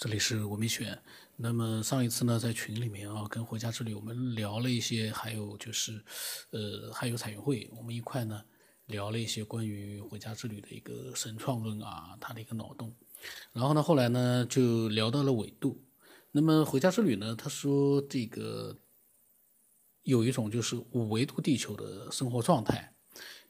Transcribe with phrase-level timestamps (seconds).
[0.00, 0.98] 这里是我没选。
[1.36, 6.02] 那么上一次呢，在群里面啊，跟回家之旅我们聊了一些，还有就是，
[6.52, 8.42] 呃，还有彩云会，我们一块呢
[8.86, 12.96] 聊了一些关于回家之旅的一个神创论啊，它的一个脑洞。
[13.52, 15.84] 然后呢，后来呢就聊到了纬度。
[16.32, 18.74] 那么回家之旅呢，他说这个
[20.04, 22.94] 有一种就是五维度地球的生活状态，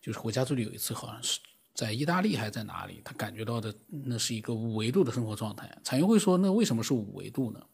[0.03, 1.39] 就是回家之旅有一次好像是。
[1.81, 3.01] 在意大利还是在哪里？
[3.03, 5.75] 他感觉到的那是一个五维度的生活状态。
[5.83, 7.67] 彩云会说：“那为什么是五维度呢？”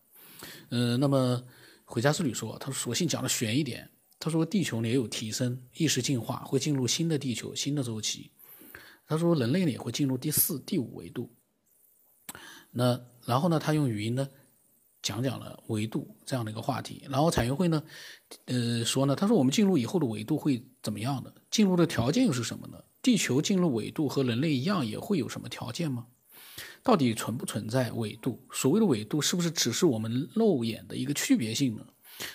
[0.71, 1.43] 呃，那么
[1.85, 3.91] 回家之旅说：“他索性讲的悬一点。
[4.21, 8.31] 他说地球呢也有提升，意识进化会进入新的地球、新的周期。
[9.09, 11.29] 他说人类呢也会进入第四、第五维度。
[12.71, 14.29] 那然后呢，他用语音呢
[15.03, 17.05] 讲讲了维度这样的一个话题。
[17.11, 17.83] 然后彩云会呢，
[18.45, 21.35] 呃说呢，他说我们进入以后的维度会怎么样的？
[21.51, 26.09] 进入的条件又是什么呢？”地球进入纬度和人类一样，也会有什么条件吗？
[26.83, 28.45] 到底存不存在纬度？
[28.51, 31.87] 所谓的纬度，是不是只是我们肉眼的一个区别性呢？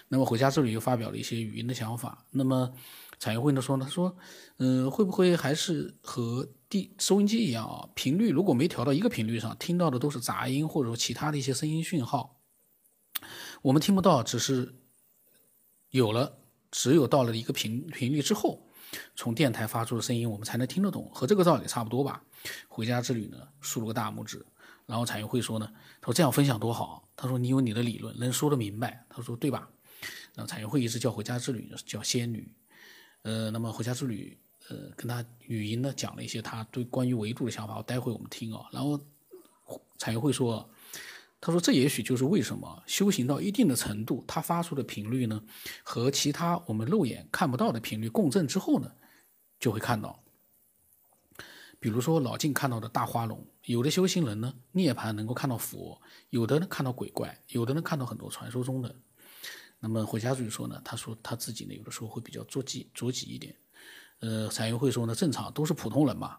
[0.07, 2.25] 那么回家这里又发表了一些语音的想法。
[2.31, 2.71] 那么
[3.19, 4.15] 产业会呢说呢，说，
[4.59, 7.89] 嗯，会不会还是和地收音机一样啊？
[7.93, 12.39] 频率如果没调到一个频率上，听到的都是杂音或者说其他的一些声音讯号，
[13.61, 14.73] 我们听不到，只是
[15.89, 16.37] 有了，
[16.71, 18.69] 只有到了一个频频率之后。
[19.15, 22.23] 从电台发出的声音，我们才能听得懂，和这个道理差不多吧？
[22.67, 24.45] 回家之旅呢，竖了个大拇指。
[24.85, 27.07] 然后彩云会说呢，他说这样分享多好。
[27.15, 29.05] 他说你有你的理论，能说得明白。
[29.09, 29.69] 他说对吧？
[30.33, 32.53] 然后彩云会一直叫回家之旅叫仙女。
[33.21, 34.37] 呃，那么回家之旅，
[34.69, 38.65] 呃，跟他语音呢讲了一些他对关于维度的想法，我待会我们听啊。
[38.71, 38.99] 然后
[39.97, 40.69] 彩云会说。
[41.43, 45.43] 他说：“这也许就是为什么修行到一定的程度，它发出的频率呢，
[45.81, 48.91] 和其他我们肉眼看不到的频率共振之后呢，
[49.59, 50.23] 就会看到。
[51.79, 58.95] 比如说老静看到的大花龙，有的修行人呢涅槃能够看到佛，有的呢看到鬼怪，有的呢看到很多传说中的。
[59.79, 63.55] 那么回家之旅说呢，他说他自己呢有的时候会比较着急着急一点。
[64.19, 66.37] 呃，彩云会说呢，正常都是普通人嘛。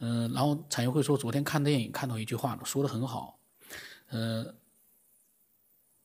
[0.00, 3.40] 嗯，然后彩云会说，昨天看电影看到一句话呢，说的很好。”
[4.08, 4.54] 呃，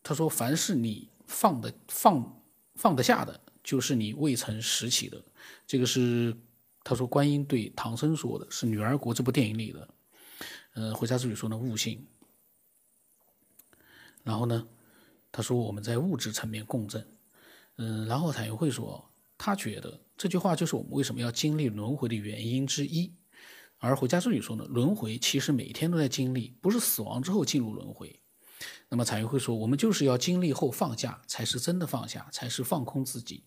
[0.01, 2.44] 他说：“凡是你放的放
[2.75, 5.23] 放得下的，就是你未曾拾起的。”
[5.67, 6.35] 这个是
[6.84, 9.88] 他说观音对唐僧说的，是《女儿国》这部电影里的。
[10.73, 12.06] 呃，回家之旅说呢，悟性。
[14.23, 14.68] 然后呢，
[15.31, 17.06] 他说我们在物质层面共振。
[17.78, 23.13] 嗯，然后彩云会说，他觉得这句话就是我们为什么要经历轮回的原因之一。
[23.81, 28.22] 而回家之旅说呢，轮回其实每天都在经历，不是死亡之后进入轮回。
[28.90, 33.44] 那么彩云会说，我们就是要经历后放下，才是真的放下，才是放空自己。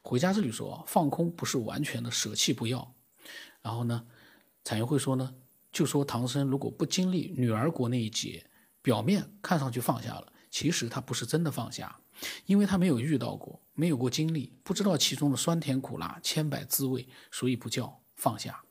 [0.00, 2.94] 回家之旅说，放空不是完全的舍弃不要。
[3.60, 4.06] 然后呢，
[4.64, 5.34] 彩云会说呢，
[5.70, 8.46] 就说唐僧如果不经历女儿国那一劫，
[8.80, 12.00] 表面看上去放下了，其实他不是真的放下，
[12.46, 18.62] 因为他没有遇到过，没有过经历，不知道其中的酸甜苦辣、千百滋味，所以不叫放下。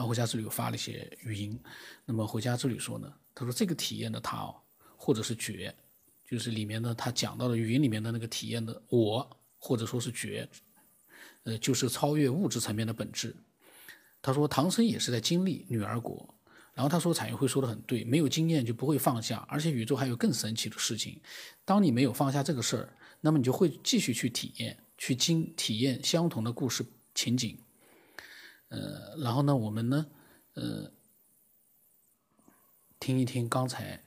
[0.00, 1.60] 然后回家之旅又发了一些语音，
[2.06, 4.56] 那么回家之旅说呢，他说这个体验的他哦，
[4.96, 5.76] 或者是觉，
[6.24, 10.48] 就是里面呢他讲到的语音里面的那个体验的我，或者说是觉，
[11.42, 13.36] 呃，就是超越物质层面的本质。
[14.22, 16.34] 他说唐僧也是在经历女儿国，
[16.72, 21.20] 然后他说彩云会说的很对，没有经验就不会放下，而且宇宙还有更神奇的事情，
[21.66, 27.58] 当你没有放下这个事儿，那么你就会继续去体验，去经体验相同的故事情景。
[28.70, 30.06] 呃，然后呢，我们呢，
[30.54, 30.90] 呃，
[32.98, 34.02] 听一听刚才，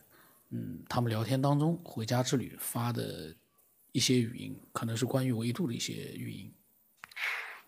[0.50, 3.35] 嗯，他们聊天当中回家之旅发的
[3.91, 6.53] 一些语音，可能是关于维度的一些语音。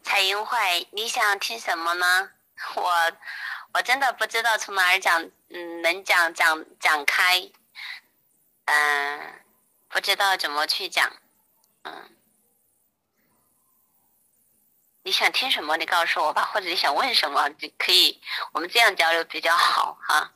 [0.02, 2.32] 彩云会，你想听什么呢？
[2.78, 2.92] 我
[3.74, 7.52] 我真的不知道从哪儿讲，嗯，能讲讲讲开，
[8.66, 9.34] 嗯，
[9.90, 11.12] 不知道怎么去讲，
[11.84, 12.15] 嗯。
[15.06, 15.78] 你想听什么？
[15.78, 18.20] 你告诉我吧，或者你想问什么，就可以，
[18.54, 20.34] 我们这样交流比较好哈。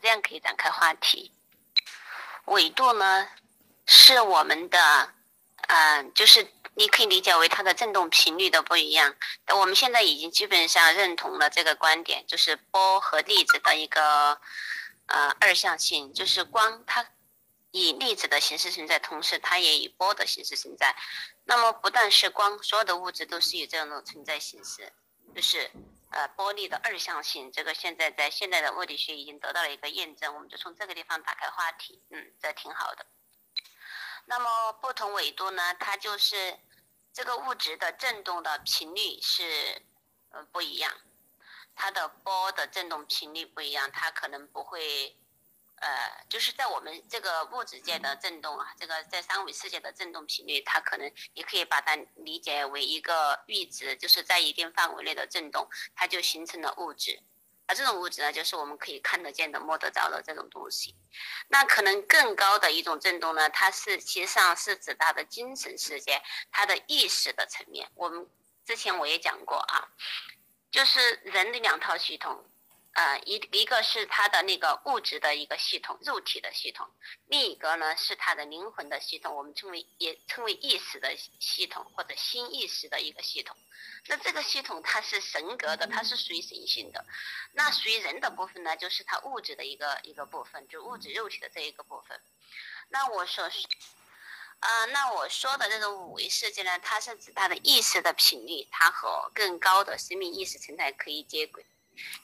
[0.00, 1.32] 这样可以展开话题。
[2.44, 3.28] 纬度呢，
[3.84, 5.12] 是我们的，
[5.66, 9.16] 嗯，就是你可以理解为它的振动频率的不一样。
[9.48, 14.40] 我们现在已经基本上认同了这个观点，就是波和粒子的一个
[15.06, 17.04] 呃二象性，就是光它。
[17.72, 20.96] 以粒子的形式存在，同时它也以波的形式存在。
[21.48, 24.92] 那么不但是光，所有的物质都是以这样的存在形式，
[25.32, 25.70] 就是
[26.10, 27.52] 呃波粒的二象性。
[27.52, 30.34] 这个现在在现代的物理学已经得到了一个验证。
[30.34, 33.06] 我们就从这个地方打开话题，嗯，这挺好的。
[34.24, 36.58] 那么不同纬度呢，它就是
[37.12, 39.82] 这个物质的振动的频率是
[40.30, 40.92] 呃不一样，
[41.76, 45.16] 它的波的振动频率不一样，它可能不会。
[45.76, 57.22] 呃，就是在我们这个物质界的振动啊，这个在三维世界的振动频率，它可能你可以把它理解为一个阈值，就是在一定范围内的振动，它就形成了物质。
[57.66, 60.94] 而这种物质呢，就是我们可以看得见的、摸得着的这种东西。
[61.48, 67.90] 那可能更高的一种振动呢，它是其实上是指它的精神世界，它的意识的层面。
[67.96, 68.26] 我们
[68.64, 69.88] 之前我也讲过啊，
[70.70, 72.48] 就是人的两套系统。
[72.96, 76.86] 呃，一一个是他的那个物质的一个系统，肉体的系统；
[77.26, 83.54] 另一个呢是他的灵魂的系统，我们称为也称为意识的系统或者新意识的一个系统。
[84.06, 87.04] 那这个系统它是神格的，它是属于神性的。
[87.52, 92.18] 那属于人的部分呢，就是它物质的一个一个部分，就物质肉体的这一个部分。
[92.88, 93.68] 那我说是，
[94.60, 101.66] 啊，那我说的这种五维世界呢，它是指它的意识的频率，它和更高的生命意识存在可以接轨。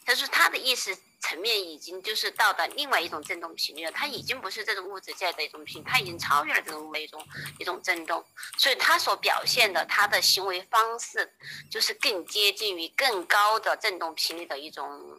[0.06, 7.26] 就是他的意识层面已经就是到达另外一种振动频率了，他已经不是这种物质界的一种频，他已经超越了这种一种
[7.58, 8.24] 一种振动，
[8.58, 11.32] 所以他所表现的他的行为方式
[11.70, 15.18] 就是更接近于更高的振动频率的一种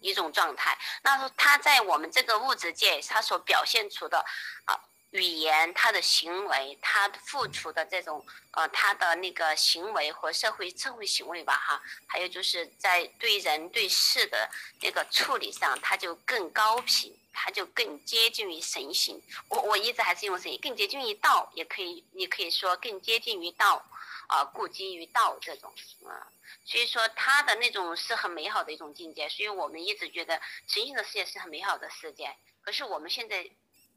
[0.00, 0.78] 一种状态。
[1.02, 4.24] 那说他在我们这个物质界，他所表现出的
[4.64, 4.80] 啊。
[5.16, 14.48] 语言，他的行为，他付出的这种，呃，他的那个行为和社会社会行为吧，哈，还有就是在对人对事的
[14.82, 19.20] 那个处理上，他就更高频，他就更接近于神性。
[19.48, 23.82] 我我一直还是用神，更接近于道，也可以，你可以说更接近于道，
[24.28, 25.72] 啊，故基于道这种，
[26.04, 26.28] 啊，
[26.66, 29.28] 所以说他的那种是很美好的一种境界。
[29.28, 33.48] 所以我们一直觉得神性的世界是很美好的世界，可是我们现在。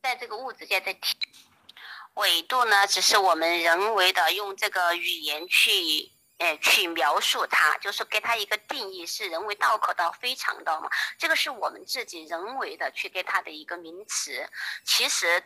[0.01, 0.95] 在这个物质界的
[2.13, 10.89] 纬度呢，只是我们人为的用这个语言去，呃，去描述它，就是给它一个定义，是人为道可道非常道嘛。
[11.17, 14.49] 这个是我们自己人为的去给它的一个名词。
[14.85, 15.43] 其实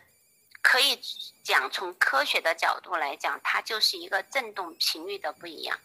[0.62, 1.00] 可以
[1.42, 5.78] 讲，从科学的角度来讲，它就是一个振动频率的不一样。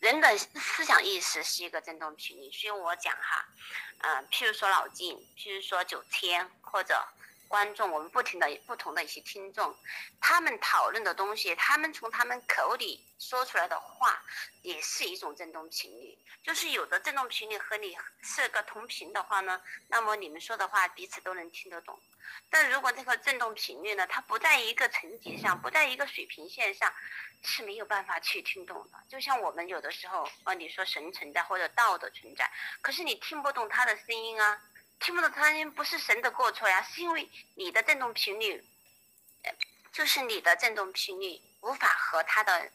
[0.00, 3.46] 人的思想意识是一个振动频率，所以我讲哈，
[3.98, 7.06] 嗯，譬如说老静，譬如说九天，或者。
[7.48, 9.74] 观众，我们不停的不同的一些听众，
[10.20, 14.22] 他们讨论的东西，他们从他们口里说出来的话，
[14.62, 16.18] 也是一种振动频率。
[16.42, 21.98] 就是有的振动频率和你是个同频的话呢，那么你们说的话彼此都能听得懂。
[22.50, 26.92] 但如果这个振动频率呢，它不在一个层级上，不在一个水平线上，
[27.42, 28.98] 是没有办法去听懂的。
[29.08, 32.50] 就像我们有的时候啊，你说神存在或者道的存在，
[32.80, 34.60] 可是你听不懂他的声音啊。
[34.98, 38.64] 听不懂他音不是神的过错呀，是因为你的振动频率，
[39.42, 39.52] 呃
[39.92, 42.70] 就是你的振动频率无法和他的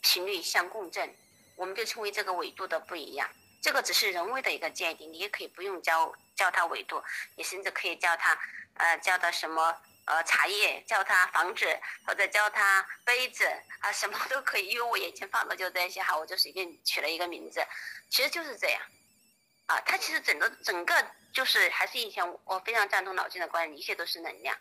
[0.00, 1.14] 频率相共振，
[1.56, 3.28] 我们就称为这个纬度的不一样。
[3.60, 7.02] 这个只是人为的一个界定，你也可以不用叫叫它纬度，
[7.36, 8.38] 你甚至可以叫它
[8.74, 11.66] 呃叫它什么呃茶叶，叫它房子
[12.06, 13.44] 或者叫它杯子
[13.80, 17.66] 啊什么都可以，因为我眼前放的就这些哈，我就随便取了一个名字，
[18.08, 18.80] 其实就是这样。
[19.66, 24.56] 啊，它其实整个整个就是还是以前我非常赞同老金的观点，一切都是能量。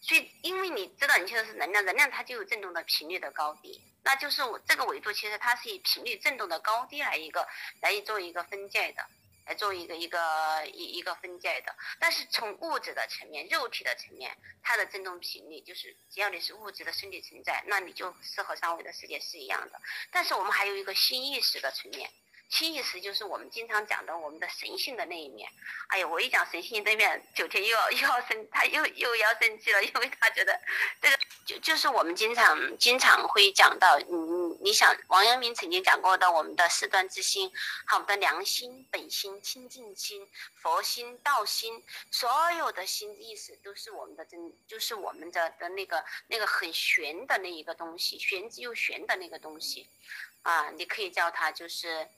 [0.00, 7.48] 所以，因为你知道一切都是能量，能量它就有振动的频率的高低，那就是我这个维度其实它是以频率振动的高低来一个
[7.80, 9.02] 来做一个分界的，
[9.46, 11.74] 来做一个一个一一个分界的。
[11.98, 19.80] 但是从物质的层面、肉体的层面，它的振动频率就是只要你是物质的身体存在，那你就是和三维的世界是一样的。
[20.12, 22.10] 但是我们还有一个新意识的层面。
[22.48, 25.50] 新意识就是我们经常讲的我们的神性的那一面。
[25.88, 30.60] 哎呀，我一讲神性那面，九天又要 又要生，他又又要生气了，因为他觉得
[31.00, 34.16] 这个就就是我们经常经常会讲到，你，
[34.60, 37.50] 你想王阳明曾经讲过的，我们的四端之心，
[37.86, 40.28] 好，我们的良心、本心、清净心、
[40.62, 41.82] 佛心、道心，
[42.12, 49.88] 所有的心意识都是我们的真，就是我们的的那个那个很玄的那一个东西，玄之又玄的那个东西，
[50.42, 52.08] 啊，你可以叫它就是。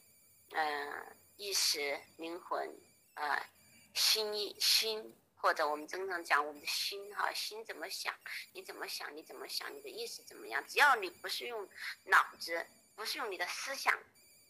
[0.53, 2.75] 嗯，意识、灵魂，
[3.15, 3.47] 呃，
[3.95, 8.15] 心意、心，或者我们经常讲我们的心哈，心怎么想，
[8.53, 10.65] 你怎么想，你怎么想，你的意识怎么样？
[10.67, 11.69] 只要你不是用
[12.05, 13.99] 脑子，不是用你的思想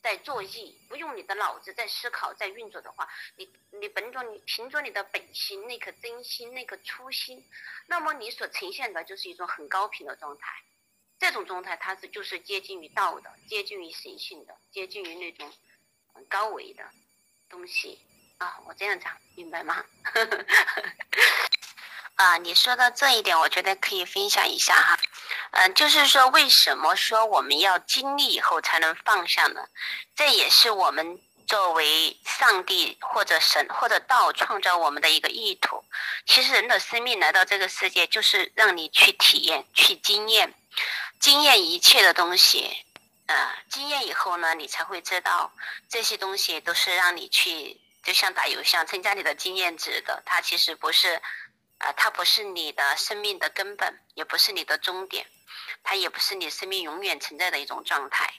[0.03, 7.45] 在作意，不用你的脑子在思考、在运作的话，你你本着你凭着你的本心那颗真心那颗初心，
[7.87, 10.63] 那么你所呈现的就是一种很高频的状态。
[11.19, 15.53] 这种状态它是就是接近于道的，接近于神性的，接近于那种。
[16.29, 16.83] 高维的
[17.49, 17.99] 东西
[18.39, 19.85] 啊，我这样讲明白吗？
[22.17, 24.99] 啊，你说到这一点，我觉得可以分享一下哈。
[25.51, 29.61] 嗯，就是说，为什么说我们要经历以后才能放下呢？
[30.15, 35.85] 这也是我们作为上帝或者神或者道创造我们的一个意图。
[36.25, 40.55] 其实人的生命来到这个世界，就是让你去体验、去经验、
[41.21, 42.86] 经验一切的东西。
[43.27, 45.53] 呃，经验以后呢，你才会知道
[45.89, 50.23] 这些东西都是让你去，就像打油箱增加你的经验值的。
[50.25, 51.21] 它其实不是，
[51.79, 55.27] 啊，它不是你的生命的根本，也不是你的终点，
[55.83, 58.33] 它也不是你生命永远存在的一种状态。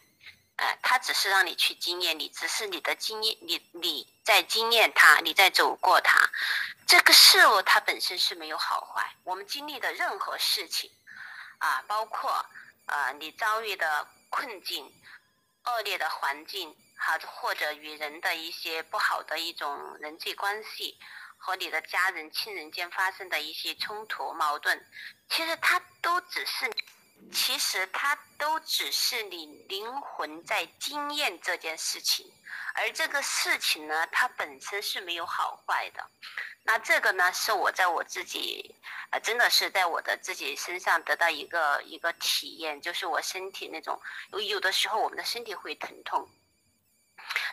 [0.56, 6.18] 呃，它只是让你去经验，你只是你的经验，你你在经验它，你在走过它。
[6.88, 10.90] 这个事物它本身是没有好坏，我们经历的任何事情，
[11.60, 12.44] 啊，包括
[12.86, 14.94] 呃你遭遇的困境、
[15.66, 21.00] 恶劣的环境，哈，或者与人的一些不好的一种人际关系，
[21.38, 24.86] 和你的家人、亲人间发生的一些冲突、矛盾，
[25.30, 26.72] 其实它都只是。
[27.34, 32.32] 其实它都只是你灵魂在经验这件事情，
[32.76, 36.10] 而这个事情呢，它本身是没有好坏的。
[36.68, 38.76] 那这个呢，是我在我自己，
[39.10, 43.98] 呃，真的是在我的自己身上得到一个一个体验，就是我身体那种
[44.34, 46.30] 有有的时候我们的身体会疼痛。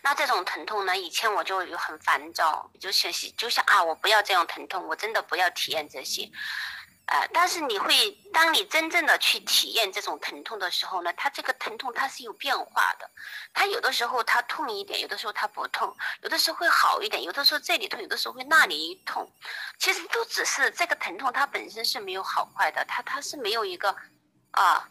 [0.02, 6.28] 那这种疼痛呢，以前我就有很烦躁，就想就想啊，我不要这样疼痛，我真的不要体验这些。
[7.06, 13.10] 呃，但是你会，当你真正的去体验这种疼痛的时候呢，它这个疼痛它是有变化的，
[13.52, 19.30] 它有的时候它痛一点，有的时候它不痛，有的时候会好一点，有的时候这里痛，有的时候会那里痛，
[19.78, 23.94] 其实都只是这个疼痛它本身是没有好坏的，它它是没有一个，
[24.52, 24.88] 啊，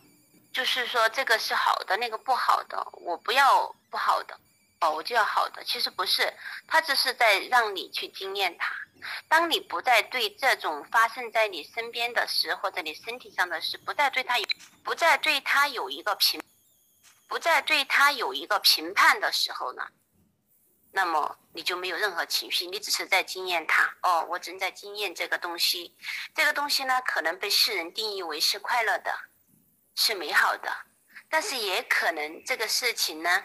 [0.51, 4.39] 就是说这个是好的，那个不好的，我不要不好的，
[4.83, 6.33] 哦，我就要好的，其实不是，
[6.67, 8.75] 他只是在让你去经验它。
[9.29, 14.45] 当你不再对这种发生在你身边的事或者你身体上的事，不再对他有，
[14.83, 16.41] 不再对他有一个评，
[17.29, 19.87] 不再对他有一个评判的时候呢，
[20.91, 23.95] 那么你就没有任何情绪，你只是在经验它。
[24.01, 25.95] 哦，我正在经验这个东西，
[26.35, 29.17] 这个东西呢，可能被世人定义为是快乐的，
[29.95, 30.69] 是美好的，
[31.29, 33.43] 但是也可能这个事情呢，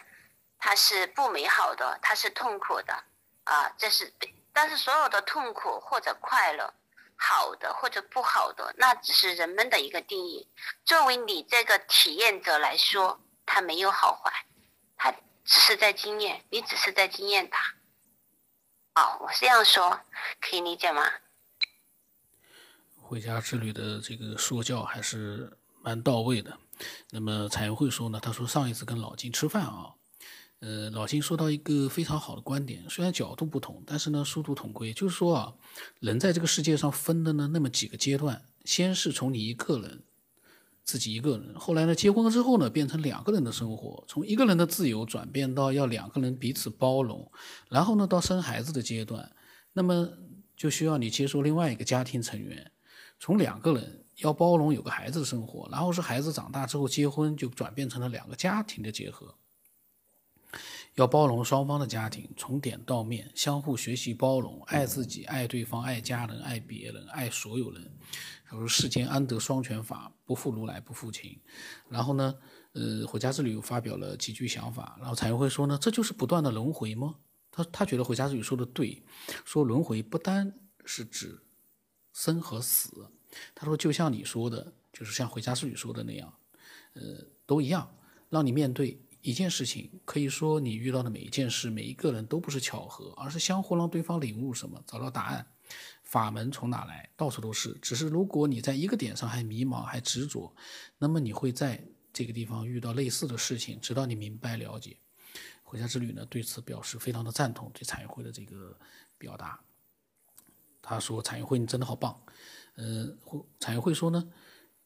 [0.59, 3.03] 它是不美好的，它是痛苦的，
[3.45, 4.13] 啊，这是。
[4.51, 6.73] 但是所有的痛苦或者快乐，
[7.15, 10.47] 好的或者不好的，那只是人们的一个定义。
[10.83, 14.45] 作为你这个体验者来说，它没有好坏，
[14.97, 15.11] 它
[15.45, 17.73] 只是在经验，你只是在经验它。
[18.95, 20.01] 哦，我这样说
[20.41, 21.09] 可以理解吗？
[23.01, 26.57] 回家之旅的这个说教还是蛮到位的。
[27.11, 29.95] 那么彩云会说呢，他说上一次跟老金吃饭啊。
[30.61, 34.91] 呃，老金说到一个非常好的观点，虽然角度不同，但是呢，殊途同归。
[34.91, 35.53] 就是说啊，
[36.01, 40.03] 人在这个世界上分的呢，那么几个阶段，先是从你一个人，
[40.83, 47.31] 自己一个人，后来呢，结婚了之后呢，变成两个人的生活，从一个人的自由转变到要两个人彼此包容，
[47.69, 49.31] 然后呢，到生孩子的阶段，
[49.71, 50.09] 那么
[50.57, 52.69] 就需要你接受另外一个家庭成员，
[53.17, 59.35] 从两个人要包容有个孩子的生活，然后是孩子长大之后结婚，就转变成了两个家庭的结合。
[60.99, 67.89] 要包容双方的家庭，从点到面，相互学习包容，爱自己，爱对方，爱家人，爱别人，爱所有人。
[68.45, 70.11] 他说：“世间安得双全法？
[70.25, 71.39] 不负如来不负卿。”
[71.87, 72.35] 然后呢，
[72.73, 74.97] 呃，回家之旅又发表了几句想法。
[74.99, 77.15] 然后彩云会说呢：“这就是不断的轮回吗？”
[77.49, 79.01] 他他觉得回家之旅说的对，
[79.45, 80.53] 说轮回不单
[80.83, 81.41] 是指
[82.11, 83.09] 生和死。
[83.55, 86.33] 他说：“就像你说的，就是像回家之旅说的那样，
[86.91, 87.01] 呃，
[87.45, 87.89] 都一样，
[88.27, 95.45] 让你面对。”一件事情可以说，你遇到的每一件事、每一个人都不是巧合，而是相互让对方领悟什么，找到答案。
[96.03, 97.09] 法门从哪来？
[97.15, 97.77] 到处都是。
[97.81, 100.55] 只是如果你在一个点上还迷茫、还执着，
[100.97, 104.97] 那么你会在这个地方遇到类似的事情，直到你明白了解。
[105.63, 108.75] 回家之旅呢，对此表示非常的赞同，对彩云会的这个
[109.19, 109.59] 表达。
[110.81, 112.19] 他说：“彩云会，你真的好棒。”
[112.77, 113.15] 嗯，
[113.59, 114.31] 彩云会说呢，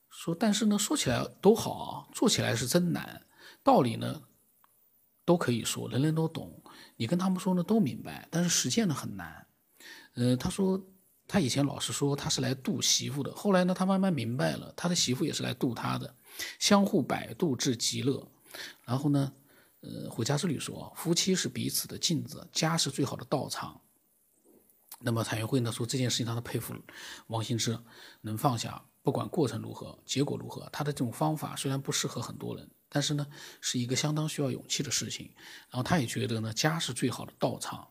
[0.10, 3.22] 说但是呢，说起来都好啊，做起来是真难。
[3.64, 4.22] 道理呢，
[5.24, 6.62] 都可以说，人人都懂。
[6.98, 9.48] 你跟他们说呢，都明白，但是实践呢很难。
[10.16, 10.80] 呃，他说
[11.28, 16.14] 他以前老是说他是来渡媳妇的，后来呢，他慢慢明白了，他的媳妇也是来渡他的，
[16.60, 18.30] 相互摆渡至极乐。
[18.84, 19.34] 然后呢，
[19.80, 23.80] 呃，回家之旅说，夫妻是彼此的镜子，家是最好的道场。
[25.00, 26.76] 那么谭云会呢说这件事情，他的佩服
[27.28, 27.78] 王兴之
[28.22, 32.70] 能放下，不管过程如何，结果如何，他的这种方法虽然不适合很多人。
[32.94, 33.28] 但是呢，
[33.60, 35.32] 是一个相当需要勇气的事情。
[35.70, 37.90] 然后他也觉得呢，家是最好的道场。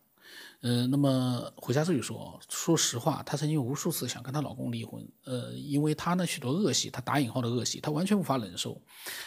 [0.60, 5.06] 嗯，那么回家之旅说，说实话，她曾经无数次想跟她老公离婚。
[5.24, 8.80] 呃，因为她呢许多恶习，她打引号的恶习，她完全无法忍受。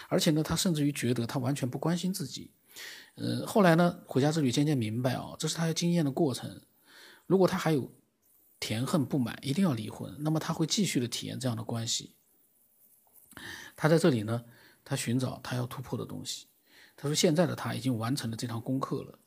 [0.08, 2.52] 而且呢，她甚至于觉得他完全不关心自己。
[3.16, 6.62] 呃，后来呢，回家之旅渐渐明白啊，这是她要经验的过程。
[7.28, 7.92] 如果她还有
[8.62, 12.16] 甜恨不满，一定要离婚，那么她会继续的体验这样的关系。
[13.76, 14.46] 他在这里呢，
[14.86, 16.48] 他寻找他要突破的东西。
[16.96, 19.20] 他说：“现在的他已经完成了这堂功课了。”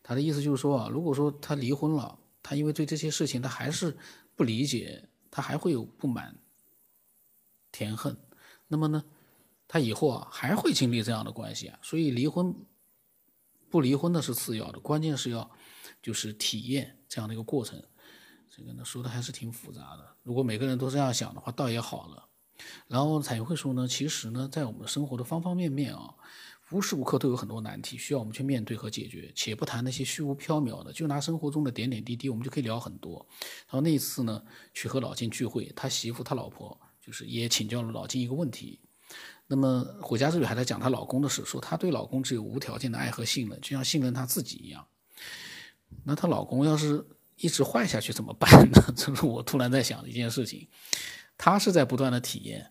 [0.00, 3.96] 他的意思就是说啊，如果说他离婚了，他因为对这些事情他还是
[4.36, 6.38] 不理解，他还会有不满、
[7.72, 8.16] 甜恨，
[8.68, 9.04] 那么呢，
[9.66, 11.76] 他以后啊还会经历这样的关系啊。
[11.82, 12.54] 所以离婚
[13.68, 15.50] 不离婚的是次要的，关键是要
[16.00, 17.82] 就是体验这样的一个过程。
[18.48, 20.16] 这个呢说的还是挺复杂的。
[20.22, 22.28] 如果每个人都这样想的话，倒也好了。
[22.88, 26.14] 然后彩云会说呢，其实呢，在我们生活的方方面面啊。
[26.72, 33.24] 无时无刻都有很多难题需要我们去面对和解决，且不谈那些虚无缥缈的，就拿生活中的点点滴滴，我们就可以聊很多。
[33.68, 34.42] 然后那次呢，
[34.74, 38.80] 去和老金聚会，他媳妇他老婆就是也请教了老金一个问题。
[39.46, 44.84] 那么回家之旅还在讲她老公的事，说她对老公只有无条件的爱和信任，就像信任她自己一样。
[46.02, 48.82] 那她老公要是一直坏下去怎么办呢？
[48.96, 50.66] 这是我突然在想的一件事情。
[51.36, 52.70] 她是在不断的体验，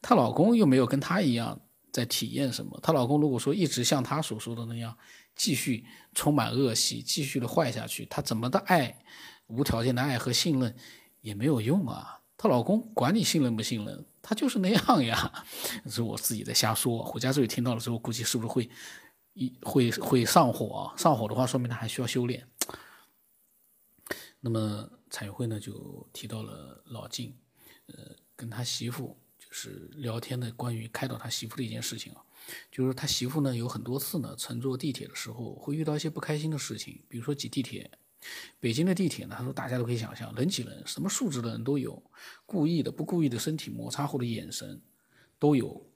[0.00, 1.60] 她老公又没有跟她一样。
[1.92, 2.78] 在体验什么？
[2.82, 4.94] 她老公如果说一直像她所说的那样，
[5.34, 9.02] 继续充满恶习，继续的坏下去，她怎么的爱，
[9.46, 10.76] 无条件的爱和信任
[11.22, 12.20] 也没有用啊！
[12.36, 15.44] 她老公管你信任不信任，他就是那样呀。
[15.88, 17.02] 是我自己在瞎说。
[17.02, 18.68] 回家之后听到了之后，估计是不是会
[19.32, 20.92] 一会会上火？
[20.98, 22.46] 上火的话，说明他还需要修炼。
[24.40, 27.34] 那么彩云会呢，就提到了老晋，
[27.86, 29.46] 呃，跟他媳妇就。
[29.48, 32.20] 是聊天的关于开导他媳妇的一件事情啊，
[32.70, 37.90] 就是他媳妇呢有很多次呢乘坐地铁的时候会遇到一些不开心的事情，比如说挤地铁。
[38.60, 42.02] 北京的地铁呢，他说大家都可以想象，人挤人，什么素质的人都有，
[42.44, 44.82] 故意的、不故意的身体摩擦或者眼神
[45.38, 45.86] 都有，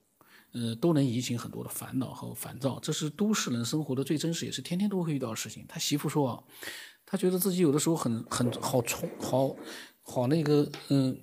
[0.52, 2.78] 呃，都能引起很多的烦恼和烦躁。
[2.80, 5.66] 这是都市人生活的最真实，也是天天都会遇到的事情。
[5.68, 6.42] 他媳妇说啊，
[7.04, 9.56] 他觉得自己有的时候很很好冲，好
[10.02, 11.20] 好那个，嗯，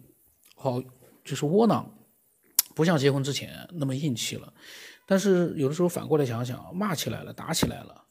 [0.57, 0.83] 好
[1.23, 1.93] 就是窝囊。
[2.75, 4.53] 不像结婚之前那么硬气了，
[5.07, 8.05] 但是有的时候反过来想想，骂起来了，打起来了，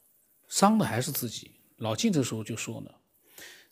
[0.49, 1.53] 伤的还是自己。
[1.77, 2.91] 老晋这时候就说呢，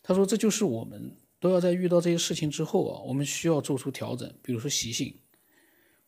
[0.01, 4.33] 他说这就是我们都要在遇到这些事情之后啊，我们需要做出调整。
[4.41, 5.13] 比如说习性，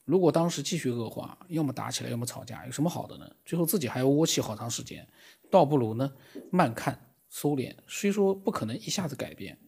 [0.05, 3.29] 如果当时继续恶化，要么打起来，要么吵架，有什么好的呢？
[3.43, 5.05] 最后自己还要窝气好长时间，
[5.51, 6.09] 倒不如呢
[6.49, 7.75] 慢看收敛。
[7.87, 9.59] 虽说不可能一下子改变，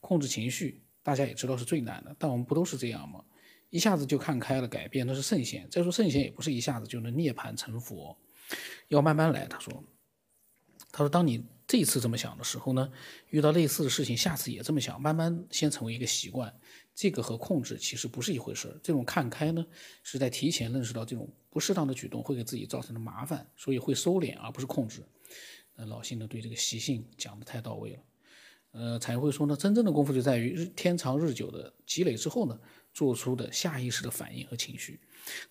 [0.00, 3.24] 控制情绪，大家也知道是最难的，但我们不都是这样吗？
[3.70, 5.64] 一下子就看开了，改变那是圣贤。
[5.70, 8.18] 再说圣贤也不是一下子就能涅槃成佛，
[8.88, 9.46] 要慢慢来。
[9.46, 9.84] 他说
[10.90, 12.90] ：“他说，当你这次这么想的时候呢，
[13.30, 16.52] 遇到类似的事情，下次也这么想，慢慢先成为一个习惯。
[16.92, 18.76] 这个和控制其实不是一回事。
[18.82, 19.64] 这种看开呢，
[20.02, 25.06] 是在提前认识到这种不适当的举动会给自己造成的麻烦，所以会收敛而不是控制。
[25.76, 28.02] 那，老信呢对这个习性讲的太到位了。
[28.76, 32.58] 呃，才会说呢，真正的功夫就在于日天长日久的积累之后呢。”
[32.96, 34.98] 做出的下意识的反应和情绪，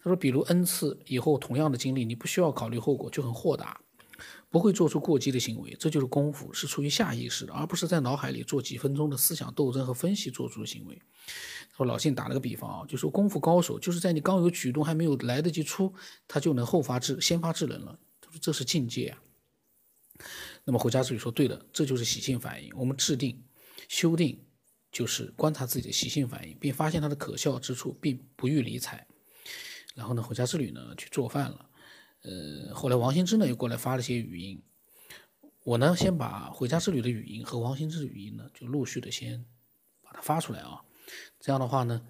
[0.02, 3.80] 他说，比如 n 次以后同样的经历，你不需要考虑后果，就很豁达，
[4.50, 11.00] 不会做出过激的行为，这就是功夫，是出于下意识的，而不是在脑海里做几分钟的思想斗争和分析做出的行为。
[11.70, 15.94] 他说老信打了个比方啊，就说功夫高手就是在你刚有举动还没有来得及出，
[16.28, 18.00] 他就能后发制先发制人了。
[18.20, 19.22] 他说这是境界啊。
[20.66, 23.42] 那么回家之旅说对的，这就是习性反应，我们制定
[23.88, 24.38] 修订。
[24.92, 29.06] 就是观察自己的习性反应，并发现它的可笑之处，并不予理睬。
[29.94, 31.70] 然后呢，回家之旅呢去做饭了。
[32.22, 34.64] 呃，后来王新之呢又过来发了些语音。
[35.66, 39.44] 我呢先把回家之旅的语音和王新之的语音呢就陆续的先
[40.02, 40.82] 把它发出来啊。
[41.42, 42.02] 这样的话呢，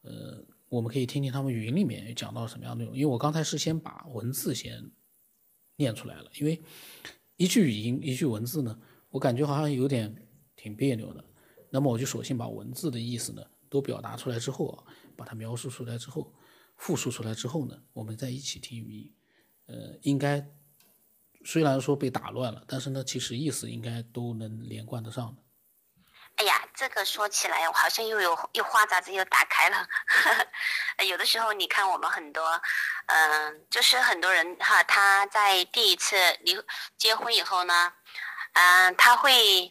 [0.00, 2.96] 呃，我们可以听听他们语音里面讲到什么样的内容。
[2.96, 4.90] 因为我刚才是先把文字先
[5.76, 6.62] 念出来了，因为
[7.42, 8.78] 一句语音一句文字呢，
[9.10, 10.14] 我感觉好像有点
[10.54, 11.24] 挺别扭的。
[11.70, 14.84] 那么我就索性把文字的意思呢都表达出来之后啊，
[15.16, 16.32] 把它描述出来之后，
[16.76, 19.12] 复述出来之后呢，我们再一起听语音，
[19.66, 20.48] 呃，应该
[21.44, 25.42] 虽然说被打乱了，但是呢，其实意思应该都能连贯得上的。
[26.36, 29.86] 哎呀，这个说起来，好像又有又花匣子又打开了。
[31.06, 32.60] 有的时候你看我们很多，
[33.06, 36.60] 嗯，就是很多人哈，他在第一次离
[36.96, 37.92] 结婚以后呢，
[38.54, 39.70] 嗯，他会。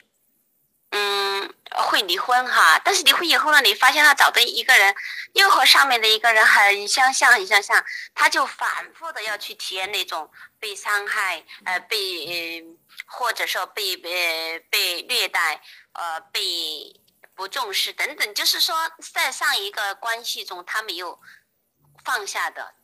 [0.91, 4.93] 嗯，会离婚哈，但是离婚以后呢，你发现他找的一个人
[5.33, 12.65] 又和上面的一个人很相像，很相像，他就反复的要去体验那种被伤害，呃，被
[13.05, 15.61] 或者说被被被虐待，
[15.93, 16.41] 呃，被
[17.35, 18.75] 不重视等等，就是说
[19.13, 21.19] 在上一个关系中他没有
[22.03, 22.75] 放下的。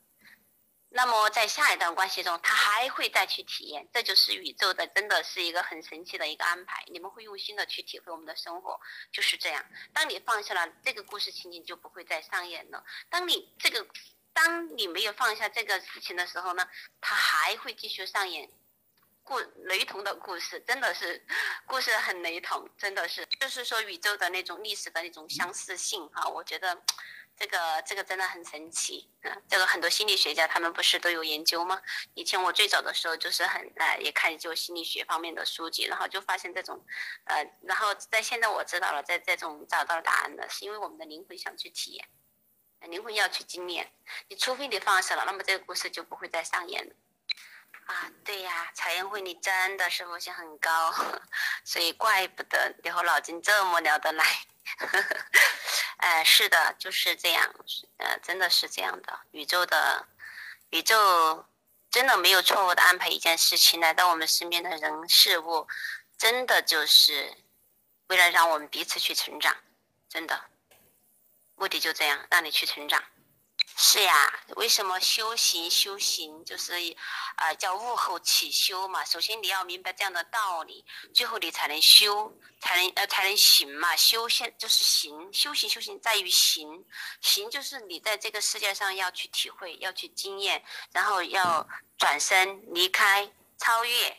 [0.97, 6.83] 那么在下一段关系中，他还会再去体验，这就是宇宙的，真的是一个很神奇的一个安排。
[6.87, 8.79] 你们会用心的去体会我们的生活，
[9.11, 9.63] 就是这样。
[9.93, 12.83] 当你放下了这个故事情景，就不会再上演了。
[13.11, 13.87] 当你这个，
[14.33, 16.67] 当你没有放下这个事情的时候呢，
[16.99, 18.49] 它还会继续上演
[19.21, 21.23] 故雷同的故事，真的是
[21.67, 26.81] 故事很雷同，真的是，就是说宇宙的那种历史的那种相似性哈，我觉得。
[27.37, 31.79] 这个这个真的很神奇，嗯，这个很多心理学家他们不是都有研究吗？
[32.15, 36.83] 以前我最早的时候就是很呃也看就心理学方面的书籍，然后就发现这种，
[37.25, 42.09] 呃，然后在现在我知道了，在这种找到了答案了，是因为我们的灵魂想去体验，
[42.89, 43.91] 灵魂要去经验，
[44.29, 46.93] 你除非你放下了，那么这个故事就不会再上演了。
[47.85, 50.91] 啊，对呀，彩烟会你真的是悟性很高，
[51.63, 54.25] 所以怪不得你和老金这么聊得来。
[55.97, 57.53] 哎， 是的，就是这样，
[57.97, 59.19] 呃，真的是这样的。
[59.31, 60.07] 宇宙的，
[60.69, 61.45] 宇宙
[61.89, 65.67] 真的没有错误的安排一件事情来到我们身边的人事物，
[66.17, 67.33] 真的就是
[68.07, 69.55] 为了让我们彼此去成长，
[70.09, 70.49] 真的，
[71.55, 73.03] 目的就这样，让你去成长。
[73.79, 76.73] 是呀，为什么修行修行就是，
[77.35, 79.05] 呃，叫悟后起修嘛？
[79.05, 83.95] 首先你要明白这样的道理，最后你才能修，才能呃才能行嘛。
[83.95, 86.83] 修现就是行，修行修行在于行，
[87.21, 91.67] 行就是你在这个世界上要去体会，要去经验，然后要
[91.99, 94.17] 转身离开，超越。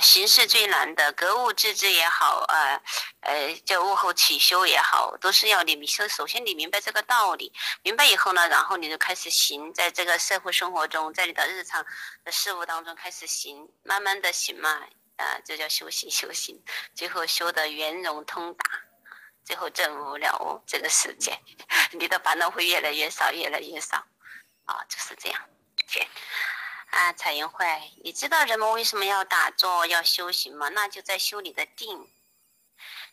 [0.00, 2.82] 行是最难的，格物致知也好，呃，
[3.20, 11.84] 呃，叫物后起修也好，都是要你明首首先你明白这个道理，明白以后呢，然后你就开始行，在这个社会生活中，在你的日常
[12.24, 14.70] 的事物当中开始行，慢慢的行嘛，
[15.16, 16.62] 啊，这叫修行修行，
[16.94, 18.64] 最后修得圆融通达，
[19.44, 21.38] 最后证悟了悟这个世界，
[21.92, 23.96] 你的烦恼会越来越少，越来越少，
[24.64, 25.40] 啊，就是这样，
[25.86, 26.06] 谢。
[26.90, 27.66] 啊，彩云会，
[28.02, 30.70] 你知道人们为什么要打坐、要修行吗？
[30.70, 32.08] 那就在修你的定。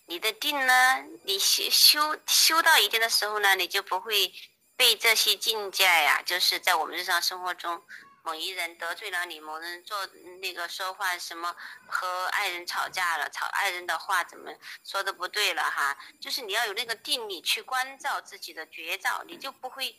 [0.06, 4.34] 你的定呢，你修修修到一定的时候呢，你就不会
[4.78, 7.84] 被这些境界呀，就是在我们日常生活中，
[8.24, 10.06] 某一人得罪了你，某人做
[10.42, 11.54] 那个说话什么
[11.88, 19.98] 和爱人吵架了，吵爱人的话怎么说的不对了哈，就是你要有那个定力去关照自己的觉照，你就不会。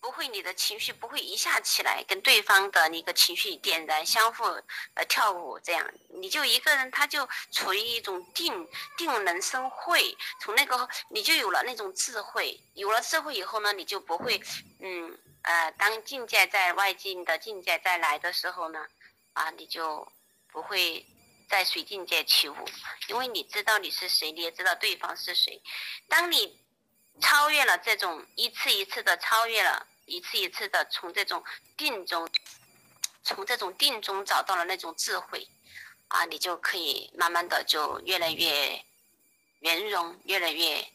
[0.00, 4.44] 不会，你的情绪不会一下起来，跟对方的那个情绪点燃，相互
[4.94, 14.40] 呃跳舞这样，你就一个人，他就处于一种定定能生慧，从那个你就有了那种智慧，有了智慧以后呢，你就不会，
[14.80, 18.86] 嗯呃，当境界在外境的境界再来的时候呢，
[19.32, 20.06] 啊，你就
[20.52, 21.04] 不会
[21.48, 22.56] 再随境界起舞，
[23.08, 25.60] 因为你知道你是谁，你也知道对方是谁，
[26.08, 26.60] 当你
[27.20, 29.86] 超越了这种一次一次的超越了。
[30.08, 31.42] 一次一次的从这种
[31.76, 32.30] 定中，
[33.24, 35.48] 从这种定中找到了那种智慧，
[36.06, 38.84] 啊，你就可以慢慢的就越来越
[39.58, 40.86] 圆融，越来越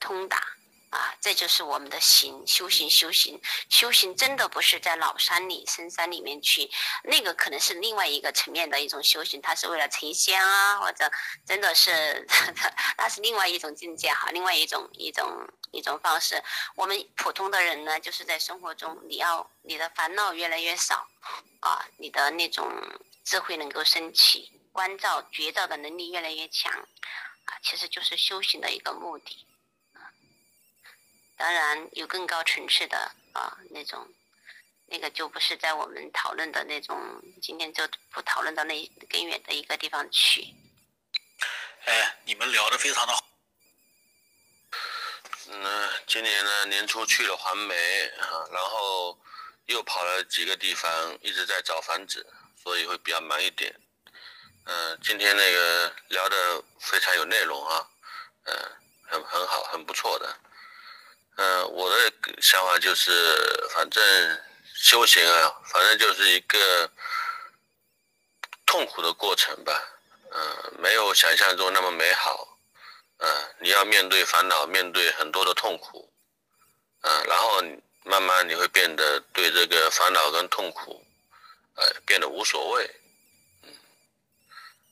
[0.00, 0.57] 通达。
[0.90, 6.70] 啊，这就是我们的行修行，修行修行，真的不是在老山里、深山里面去，
[7.04, 11.10] 那个可能是另外一个层面的一种修行，它是为了成仙啊，或者
[11.44, 12.26] 真的是
[12.96, 16.42] 那是另外一种境界哈，另外一种一种一种方式。
[16.74, 21.06] 我们普通的人呢，就是在生活中，你要你的烦恼越来越少，
[21.60, 22.66] 啊，你的那种
[23.24, 29.44] 智慧能够升起，关照觉照的能力越来越强，啊，其实就是修行的一个目的。
[31.38, 32.98] 当然有更高层次的
[33.32, 34.06] 啊，那种，
[34.86, 37.00] 那个就不是在我们讨论的那种，
[37.40, 40.52] 今天就不讨论到那更远的一个地方去。
[41.84, 43.24] 哎，你们聊的非常的好。
[45.50, 47.74] 嗯，今年呢年初去了环梅
[48.18, 49.16] 啊，然后
[49.66, 52.26] 又跑了几个地方，一直在找房子，
[52.60, 53.74] 所以会比较忙一点。
[54.64, 57.88] 嗯，今天那个聊的非常有内容啊，
[58.44, 58.56] 嗯，
[59.06, 60.36] 很很好，很不错的。
[61.40, 64.02] 嗯，我的想法就是，反正
[64.74, 66.90] 修行啊，反正就是一个
[68.66, 69.72] 痛苦的过程吧。
[70.32, 72.58] 嗯，没有想象中那么美好。
[73.18, 76.12] 嗯，你要面对烦恼，面对很多的痛苦。
[77.02, 77.62] 嗯，然后
[78.02, 81.06] 慢慢你会变得对这个烦恼跟痛苦，
[81.76, 83.00] 呃，变得无所谓。
[83.62, 83.70] 嗯，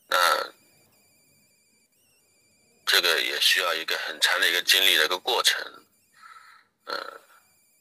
[0.06, 0.52] 那
[2.86, 5.60] 这个也需要一个很长的一个经历的一个过程。
[6.86, 7.20] 嗯，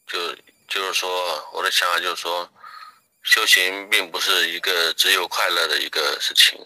[0.08, 0.36] 就
[0.68, 2.52] 就是说，我的想法就是说，
[3.24, 6.60] 修行并不是一个只有快乐的一个事情，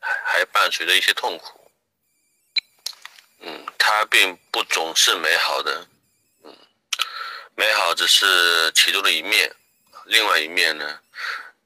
[0.00, 1.70] 还伴随着一些痛苦。
[3.40, 5.86] 嗯，它并不总是美好的，
[6.42, 6.56] 嗯，
[7.54, 9.54] 美好只是其中的一面，
[10.06, 11.00] 另外一面呢，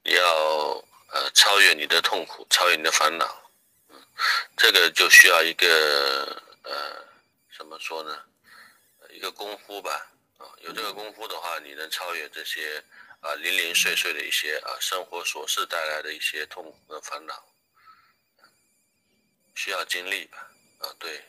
[0.03, 3.51] 要呃超越你的痛苦，超越你的烦恼，
[3.89, 4.03] 嗯，
[4.57, 7.05] 这个就需要一个呃
[7.57, 8.25] 怎么说呢？
[9.11, 10.07] 一个功夫吧，
[10.39, 12.83] 啊，有这个功夫的话，你能超越这些
[13.21, 17.45] 啊零零碎碎的一些啊生活琐事带来的一些痛苦和烦恼，
[19.55, 20.39] 需要经历吧，
[20.79, 21.25] 啊，对，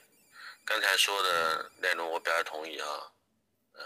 [0.64, 3.12] 刚才说的内容我表示同意啊，
[3.74, 3.82] 嗯，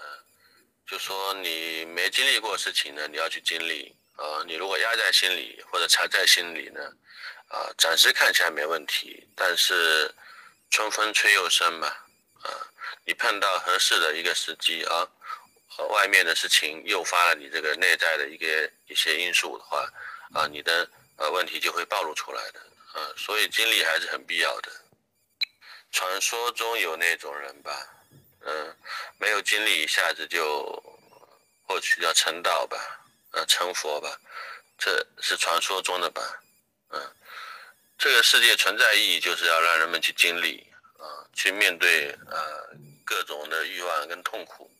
[0.86, 6.82] 就说你没经历过事情呢，你要去经历，啊，你如果压在心里或者藏在心里呢，
[7.48, 10.14] 啊，暂时看起来没问题，但是
[10.70, 11.96] 春风吹又生嘛，
[13.06, 15.06] 你碰到合适的一个时机啊，
[15.68, 19.86] 和外面的事情诱发了你这个内在的一个一些因素的话，
[20.34, 22.60] 啊，你的呃问题就会暴露出来的，
[22.94, 24.72] 啊，所以经历还是很必要的。
[25.92, 27.72] 传说中有那种人吧，
[28.46, 28.78] 嗯，
[29.18, 30.63] 没有经历一下子就
[31.68, 32.78] 或许要成道吧，
[33.32, 34.18] 呃，成佛吧，
[34.78, 36.22] 这是传说中的吧，
[36.92, 37.16] 嗯，
[37.98, 40.66] 这个世界存在意义就是要让人们去经历，
[40.98, 42.70] 啊，去面对，呃。
[43.06, 44.72] 各种的欲望跟痛苦，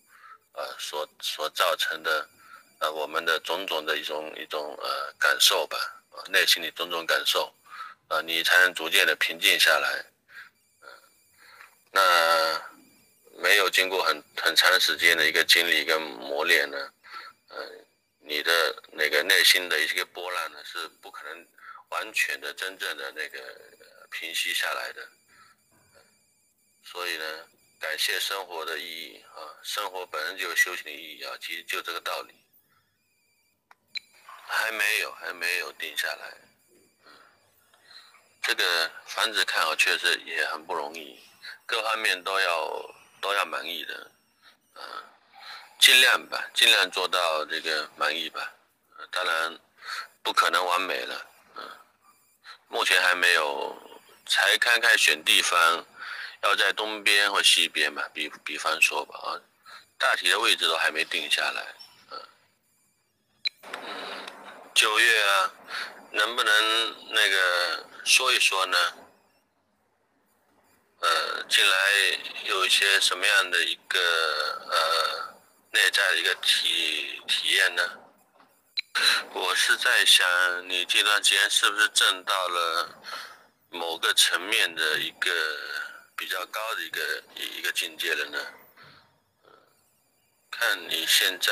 [0.53, 2.29] 啊，所所造成的，
[2.79, 5.77] 呃，我们的种种的一种一种呃感受吧，
[6.12, 7.53] 啊，内心的种种感受，
[8.07, 10.05] 啊，你才能逐渐的平静下来，
[10.81, 10.89] 嗯，
[11.91, 12.62] 那
[13.41, 16.93] 没有经过很很长时间的一个经历跟磨练呢，
[17.49, 17.86] 嗯，
[18.19, 21.47] 你的那个内心的一些波澜呢，是不可能
[21.89, 23.39] 完全的真正的那个
[24.12, 25.07] 平息下来的，
[26.83, 27.47] 所以呢。
[27.83, 32.33] 感谢生活的意义啊，生活本身就有修行的意义啊，其实就这个道理。
[34.47, 36.33] 还没有，还没有定下来。
[37.05, 37.11] 嗯，
[38.41, 41.19] 这个房子看好确实也很不容易，
[41.65, 44.11] 各方面都要都要满意的。
[44.75, 45.03] 嗯，
[45.77, 48.49] 尽量吧，尽量做到这个满意吧。
[49.11, 49.59] 当然
[50.23, 51.27] 不可能完美了。
[51.57, 51.69] 嗯，
[52.69, 53.75] 目前还没有，
[54.25, 55.85] 才看看选地方。
[56.43, 59.39] 要在东边或西边嘛，比比方说吧，啊，
[59.97, 61.75] 大体的位置都还没定下来，
[62.12, 62.19] 嗯，
[64.75, 65.53] 九月啊，
[66.12, 68.77] 能不能那个说一说呢？
[70.99, 71.75] 呃，进来
[72.43, 73.99] 有一些什么样的一个
[74.69, 75.36] 呃
[75.71, 77.99] 内在的一个体体验呢？
[79.32, 80.27] 我是在想，
[80.67, 83.01] 你这段时间是不是挣到了
[83.69, 85.32] 某个层面的一个？
[86.15, 88.39] 比较高的一个一个境界了呢，
[90.52, 91.52] 看你现在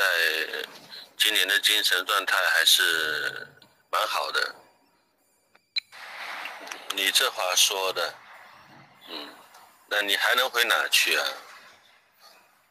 [1.16, 3.46] 今年的精神状态还是
[3.90, 4.54] 蛮好的。
[6.94, 8.14] 你这话说的，
[9.08, 9.34] 嗯，
[9.86, 11.26] 那你还能回哪去啊？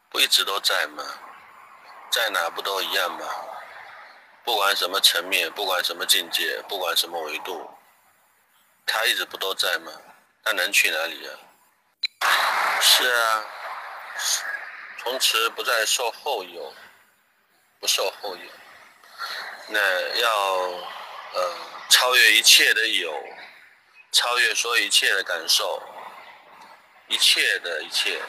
[0.09, 1.03] 不一直都在吗？
[2.11, 3.25] 在哪不都一样吗？
[4.43, 7.69] 不管什么层面，不管什么境界，不管什么维度，
[8.85, 9.91] 他一直不都在吗？
[10.43, 11.39] 他能去哪里啊？
[12.79, 13.45] 是啊，
[14.99, 16.73] 从此不再受后有，
[17.79, 18.51] 不受后有。
[19.67, 19.79] 那
[20.17, 20.29] 要
[21.33, 21.55] 呃
[21.89, 23.13] 超越一切的有，
[24.11, 25.81] 超越所有一切的感受，
[27.07, 28.21] 一切的一切，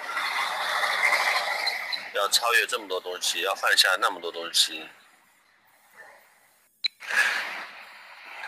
[2.15, 4.89] 要超越这么多东西，要放下那么多东西。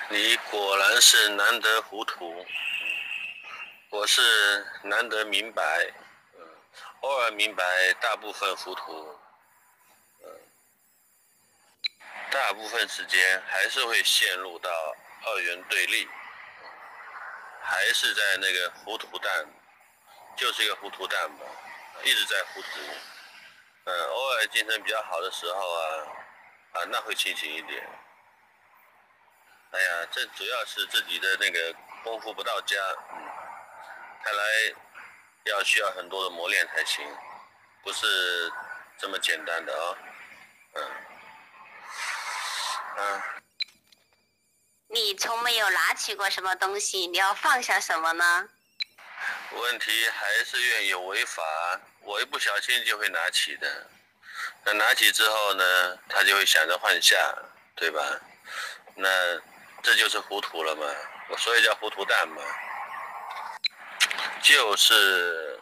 [0.09, 2.46] 你果然是难得糊涂。
[3.94, 4.20] 我是
[4.83, 5.62] 难得明白，
[6.37, 6.40] 嗯，
[7.02, 7.64] 偶尔明白，
[8.00, 9.16] 大部分糊涂，
[10.24, 10.28] 嗯，
[12.28, 14.68] 大部分时间还是会陷入到
[15.24, 16.09] 二元对立，
[17.62, 19.46] 还是在那个糊涂蛋，
[20.37, 21.46] 就是一个糊涂蛋吧，
[22.02, 22.68] 一直在糊涂，
[23.85, 25.87] 嗯，偶尔精神比较好的时候啊，
[26.72, 27.88] 啊，那会清醒一点。
[29.70, 32.76] 哎呀，这主要是自己的那个功夫不到家，
[34.24, 34.42] 看来
[35.44, 37.04] 要需要很多的磨练才行，
[37.82, 38.50] 不是
[38.98, 39.98] 这么简单的啊。
[40.72, 40.90] 嗯，
[42.96, 43.22] 嗯。
[44.88, 48.48] 你从没有拿起过什么东西，你要放下什么呢？
[49.52, 51.42] 问题还是愿意违法，
[52.00, 53.87] 我一不小心就会拿起的。
[54.64, 57.16] 那拿起之后呢，他就会想着放下，
[57.74, 58.00] 对吧？
[58.94, 59.08] 那
[59.82, 62.42] 这就是糊涂了嘛，所以叫糊涂蛋嘛。
[64.44, 65.59] 就是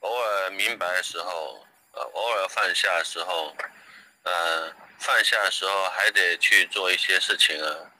[0.00, 3.56] 偶尔明白的时候，呃，偶尔放下的时候，
[4.24, 7.90] 呃，放下的时候还得去做一些事情啊，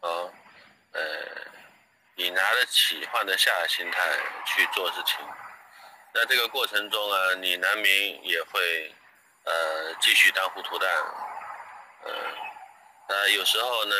[0.00, 0.32] 哦，
[0.92, 1.02] 呃，
[2.14, 4.00] 你拿得起放得下的心态
[4.46, 5.18] 去做事情，
[6.14, 8.94] 在这个过程中啊，你难免也会，
[9.44, 10.90] 呃，继续当糊涂蛋，
[12.04, 12.12] 呃，
[13.08, 13.94] 呃，有时候呢，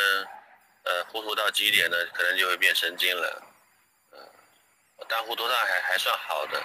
[0.84, 3.42] 呃，糊涂到极点呢，可能就会变神经了。
[4.98, 6.62] 呃，但糊涂到还还算好的，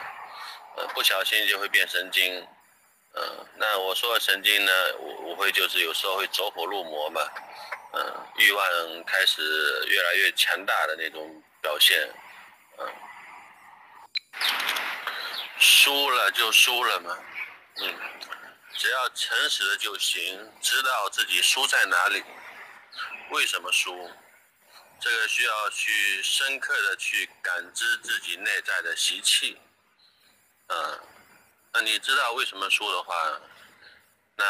[0.77, 2.47] 呃，不小心就会变神经。
[3.15, 7.21] 嗯，那我说的神经呢，我我会就是有时候会走火入魔嘛，
[7.93, 9.41] 嗯，欲望开始
[9.87, 12.09] 越来越强大的那种表现，
[12.79, 12.91] 嗯，
[15.59, 17.15] 输了就输了嘛，
[17.81, 17.95] 嗯，
[18.73, 22.23] 只要诚实的就行，知道自己输在哪里，
[23.29, 24.09] 为什么输，
[25.03, 29.59] 这个需要去深刻的去感知自己内在的习气，
[30.67, 30.99] 嗯。
[31.73, 33.41] 那你知道为什么输的话，
[34.37, 34.45] 那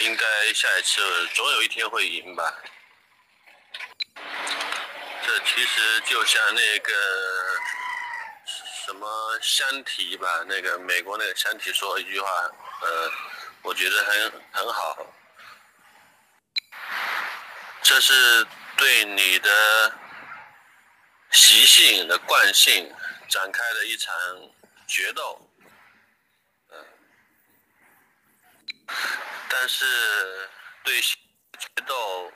[0.00, 2.52] 应该下一次总有一天会赢吧？
[5.22, 6.92] 这其实就像那个
[8.86, 12.28] 什么香缇吧，那个美国那个香缇说一句话，
[12.80, 13.12] 呃，
[13.62, 15.06] 我觉得很很好，
[17.82, 18.44] 这是
[18.80, 19.92] 对你的
[21.30, 22.90] 习性的惯性
[23.28, 24.14] 展开了一场
[24.88, 25.50] 决斗。
[26.70, 26.84] 嗯
[29.50, 30.48] 但是
[30.82, 31.18] 对决
[31.86, 32.32] 斗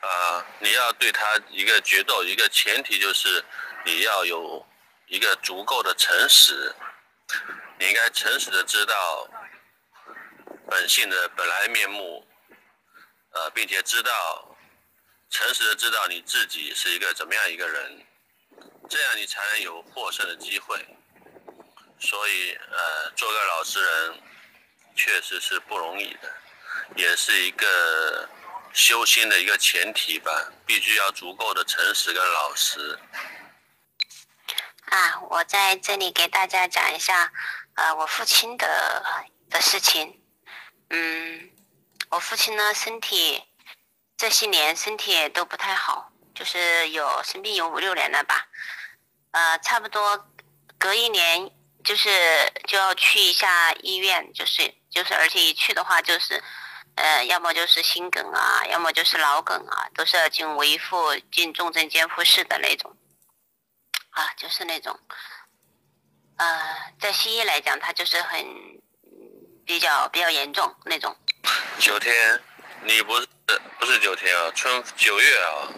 [0.00, 3.44] 啊，你要对他一个决斗，一个前提就是
[3.84, 4.64] 你要有
[5.08, 6.72] 一个足够的诚实，
[7.78, 9.28] 你应该诚实的知道
[10.70, 12.26] 本性的本来面目，
[13.32, 14.49] 呃，并且知道
[15.30, 18.06] 诚实的知道你自己是一个怎么样一个人，
[18.88, 20.84] 这样你才能有获胜的机会。
[21.98, 24.20] 所以呃，做个老实人。
[24.96, 26.30] 确实是不容易的，
[26.96, 28.28] 也是一个
[28.74, 32.98] 修心的一个前提吧，必须要足够的诚实跟老实。
[34.86, 37.32] 啊，我在这里给大家讲一下，
[37.76, 40.20] 呃，我父亲的的事情。
[40.90, 41.50] 嗯，
[42.10, 43.42] 我父亲呢，身体
[44.20, 48.46] 这些年身体也都不太好，就是有生病有五六年了吧，
[49.30, 50.28] 呃，差不多
[50.76, 51.50] 隔一年
[51.82, 54.74] 就是就要去一下医院，就是。
[54.90, 56.42] 就是，而且一去的话，就是，
[56.96, 62.94] 呃，要么就是心梗啊，要么就是脑梗啊，都是要进维护、进重症监护室的那种，
[64.10, 64.98] 啊，就是那种，
[66.36, 68.44] 呃，在西医来讲，它就是很
[69.64, 71.16] 比较比较严重那种。
[71.78, 72.42] 九天，
[72.82, 73.26] 你不是
[73.78, 74.50] 不是九天啊？
[74.54, 75.72] 春九月啊，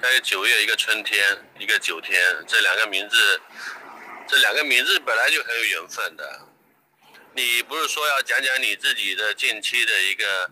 [0.00, 3.40] 还有九月一个春天，一个九天，这两个名字，
[4.26, 6.48] 这两个名字本来就很有缘分的。
[7.32, 10.50] 你不是说要讲讲你自己的近期的一个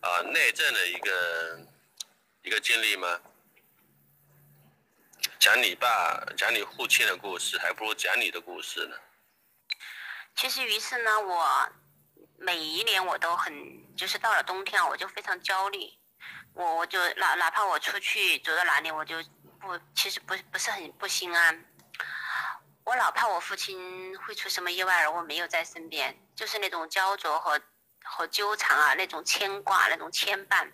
[0.00, 1.60] 啊内政的一个
[2.42, 3.20] 一个经历吗？
[5.38, 8.96] 讲你爸讲你父亲的故事，还不如讲你的故事呢。
[10.36, 11.68] 其实，于是呢，我
[12.38, 13.52] 每一年我都很，
[13.96, 15.78] 就是到了冬天，我就非常焦虑。
[16.54, 19.16] 我我就哪哪怕我出去走到哪里，我就
[19.60, 21.64] 不，其实不不是很不心安。
[22.84, 27.60] 我老怕我父亲会出什么意外，而我没有在身边，就是那种焦灼和
[28.02, 30.68] 和纠缠啊，那种牵挂，那种牵绊，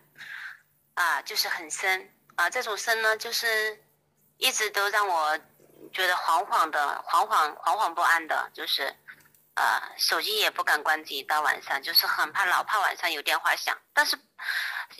[0.94, 2.48] 啊，就是很深啊。
[2.48, 3.84] 这种深呢，就是
[4.38, 5.38] 一直都让我
[5.92, 8.84] 觉得惶惶的，惶惶惶惶不安的，就是
[9.54, 14.16] 啊，手机也不敢关机，到晚上就是很怕，老怕晚上有电话响，但是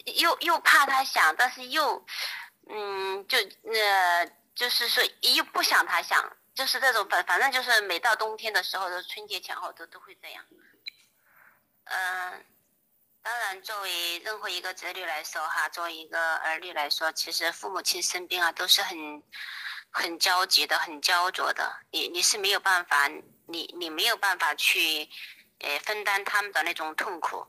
[0.05, 2.05] 又又怕他想，但是又
[2.69, 6.37] 嗯，就呃，就是说又不想他想。
[6.55, 10.43] 就是这种反反正就是每到冬天的时候，都春节前后都都会这样。
[11.85, 12.47] 嗯，
[13.23, 19.23] 当然作为任何一个子女来说哈，作为一个儿女来说，其实父母亲生病啊都是很
[19.91, 21.77] 很焦急的、很焦灼的。
[21.91, 23.07] 你你是没有办法，
[23.49, 25.11] 你你没有办法去
[25.59, 27.47] 呃分担他们的那种痛苦。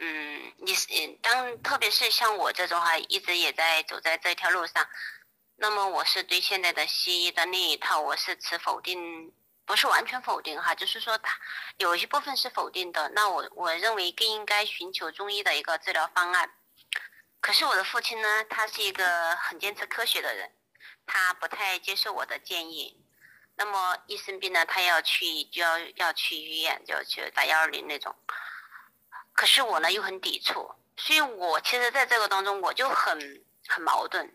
[0.00, 0.86] 嗯，你是
[1.20, 4.88] 当特别是像我这种哈，一直也在走在这条路上。
[5.56, 9.32] 那么我是对现在的西医的那一套，我是持否定，
[9.66, 11.36] 不是完全否定哈，就是说它
[11.78, 13.08] 有一部分是否定的。
[13.08, 16.48] 那我我认为更应该寻求中医的一个治疗方案。
[17.40, 20.52] 可是我的父亲呢，他是一个很坚持科学的人，
[21.06, 23.04] 他不太接受我的建议。
[23.56, 28.14] 那么一生病呢，他要去就要要去医院，就要去打幺二零那种。
[29.38, 34.34] 可是我呢又很抵触，所以我其实在这个当中我就很很矛盾。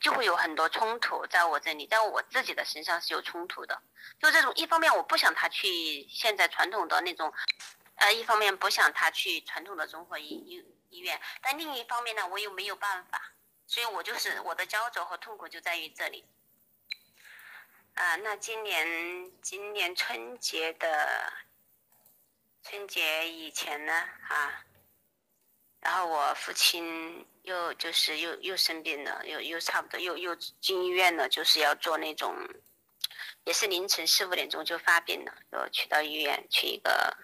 [0.00, 3.80] 就会有很多冲突在我这里，在我自己的身上是有冲突的。
[4.18, 7.32] 就这种，一方面我不想他去现在传统的那种，
[7.96, 13.32] 呃，一方面不想他去传统的综合医医医院，但另一方面呢，我又没有办法，
[13.66, 16.26] 所以我就是我的焦灼和痛苦就在于这里。
[17.94, 21.32] 啊，那今年今年春节的
[22.68, 24.64] 春节以前呢，啊。
[25.78, 32.36] 然后我父亲又就是又又生病了，又又差不多又又进医院了，就是要做那种，
[33.44, 37.16] 也是凌晨四五点钟就发病了，又去到医院去一个，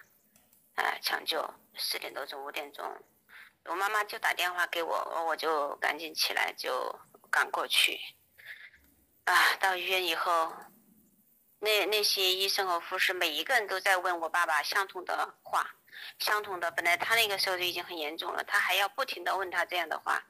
[0.75, 3.03] 啊抢救，四点多钟五点钟，
[3.65, 6.97] 我妈妈就打电话给我，我就赶紧起来就
[7.29, 7.99] 赶过去，
[9.25, 10.55] 啊到医院以后，
[11.63, 15.65] 那那些医生和护士每一个人都在问我爸爸相同的话。
[16.19, 20.21] 相同的，本来他那个时候就已经很严重了，他还要不停的问他这样的话，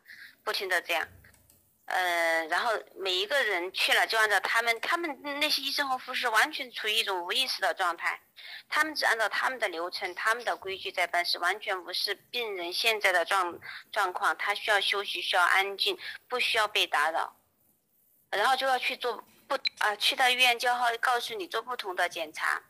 [0.43, 1.07] 不停的这样，
[1.85, 8.21] 呃，然后每一个人去了就按照他们，他们那些医生和护士完全处于一种无意识的状态，
[8.69, 13.59] 他们只按照他们的流程、他们的规矩在办事，完全无视病人现在的状
[13.91, 17.35] 状况，他需要休息，需要安静，不需要被打扰，
[18.29, 19.23] 然后就要去做
[19.79, 22.61] 啊，去到医院就要告诉你做不同的检查。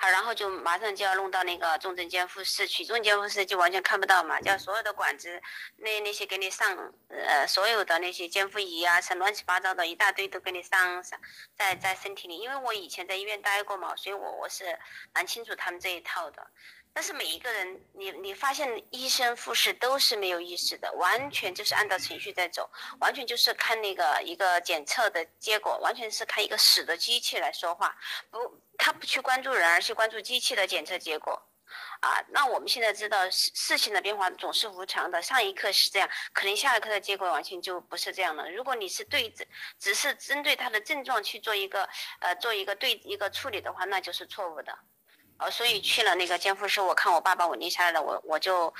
[0.00, 5.42] 好，然后就马上就要弄到那个重症监护室去，重症监护室就完全看不到嘛，叫所有的管子，
[5.78, 11.18] 那那些给你上，呃，所有的那些监护仪啊，什乱七八糟的一大堆都给你上上
[11.56, 14.78] 在在身体里，因为我以前在医院待过嘛，所以我我是
[15.12, 16.48] 蛮清楚他们这一套的。
[16.98, 22.68] 但是每一个人，你你发现医生护士都是没有意识的，完全就是按照程序在走，
[22.98, 27.96] 完全就是看那个一个检测的结果，完全是看一个死的机器来说话，
[28.32, 31.40] 不，他不去关注人，而是关注机器的检测结果，
[32.00, 38.50] 啊，那我们现在知道事事情的变化总是无常的，上一刻是这样，可能下一刻的结果完全就不是这样了。
[38.50, 39.46] 如果你是对只
[39.78, 41.88] 只是针对他的症状去做一个
[42.18, 44.76] 呃做一个对一个处理的话，那就是错误的。
[45.38, 48.74] 哦，所以去了那个监护室，我看我爸爸稳定下来了，我我就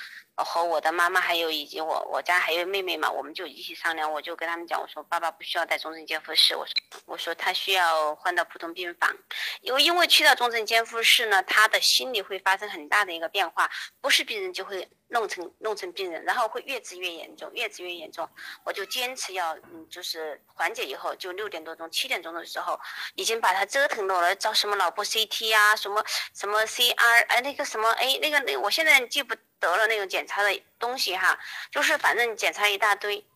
[0.45, 6.73] 和我的妈妈还有以及我我家还有妹妹嘛，我们就一起商量，我就跟他们讲，我说爸爸不需要在重症监护室，我说
[7.07, 9.15] 我说他需要换到普通病房，
[9.61, 13.71] 因为因为去到重症监护室呢，他的心理会发生很大的一个变化，
[14.01, 14.89] 不是病人就会。
[15.11, 18.29] 弄成弄成病人，然后会越治越严重，越治越严重。
[18.63, 22.79] 我就坚持要，嗯，就是缓解以后，就六点多钟、七点钟的时候，
[23.15, 31.37] 已经把他折腾到了，找什么脑部 CT 啊，什么什么 CR，哎，那个什么，哎，那个那，我现在记不得了那个检查的东西哈，
[31.73, 33.27] 就是反正检查一大堆。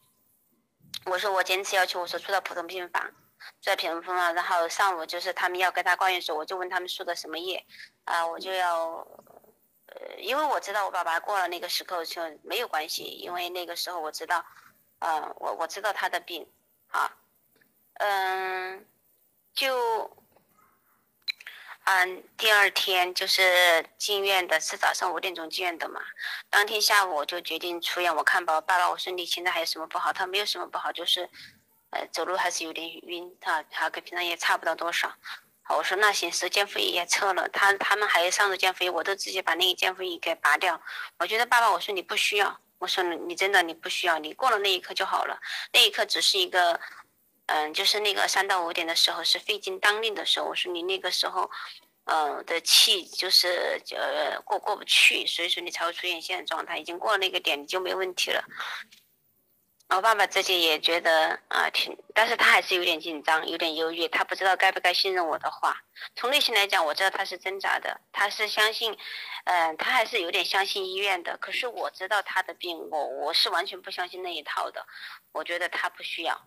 [1.06, 3.02] 我说我坚持要求，我说住到普通病房，
[3.60, 7.66] 住在普通病房，然后上午就是他们要跟他挂院时，我就问他们输的什么液，
[8.04, 9.04] 啊，我就要。
[9.94, 14.42] 呃，因为我知道我爸爸过了那个时候就没有关系，因为那个时候我知道，
[15.00, 16.50] 呃，我我知道他的病，
[16.88, 17.14] 啊，
[17.94, 18.86] 嗯，
[19.52, 20.21] 就，
[21.84, 26.00] 嗯，第二天就是进院的，是早上五点钟进院的嘛。
[26.48, 30.12] 当天下午我就决定出院，我看吧，爸爸，我说你现在还有什么不好？
[30.12, 31.28] 他没有什么不好，就是，
[31.90, 35.12] 呃，走路还是有点晕，他他跟平常也差不到多少。
[35.64, 40.80] 好我说那行，是监护仪也撤了，他他们还有上着监护，我都直接把那个监护仪给拔掉。
[41.18, 45.40] 我觉得爸爸，我说你不需要，我说你真的你不需要，你过了那一刻就好了，
[45.72, 46.80] 那一刻只是一个，
[47.54, 51.50] 嗯，就是那个三到五点的时候是肺经当令的时候，我说你那个时候，
[52.04, 58.42] 嗯的气就是呃过过不去，所以说你才会出现现在状态，已经过了那个点你就没问题了。
[59.88, 65.76] 我爸爸自己也觉得啊，挺，但是他还是有点紧张，有点忧郁，他不知道该不该信任我的话。
[66.16, 68.96] 从内心来讲，我知道他是挣扎的，他是相信，
[69.44, 71.36] 嗯，他还是有点相信医院的。
[71.36, 74.86] 可是我知道他的病，我我是完全不相信那一套的。
[75.30, 76.40] 我觉得他不需要，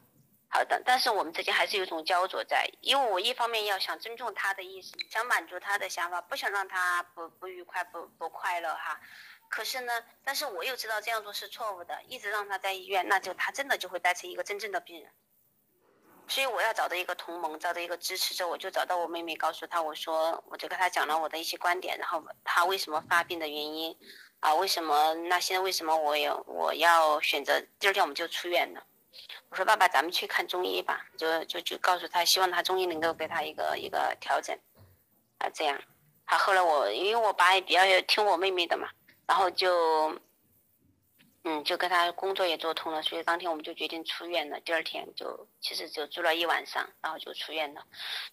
[0.48, 9.00] 好的，但是我们之间还是有一种焦灼在，因为我一方面要想尊重他的意思，想满足他的想法，不想让他不不愉快、不不快乐哈。
[9.50, 9.94] 可是呢，
[10.24, 15.12] 但是我又知道这样做是错误的，一直让他在医院，那就他真的就会带成一个真正的病人。
[16.28, 23.96] 所以我要找到一个同盟，找到一个支持者，我就找到我妹妹，告诉她，我说我就跟她讲了我的一些观点，然后她为什么发病的原因，
[24.40, 28.84] 啊，为什么那现在为什么我有我要选择第二天我们就出院了。
[29.50, 34.58] 我说爸爸，咱们去看中医吧，就就就告诉他，希望他中医能够给他一个一个调整，
[35.38, 35.80] 啊，这样。
[36.26, 38.90] 他，后来我因为我爸也比较听我妹妹的嘛。
[39.28, 40.10] 然后就，
[41.48, 44.60] 嗯，就跟他工作也做通了，所以当天我们就决定出院了。
[44.62, 47.86] 第二天就其实就住了一晚上，然后就出院了。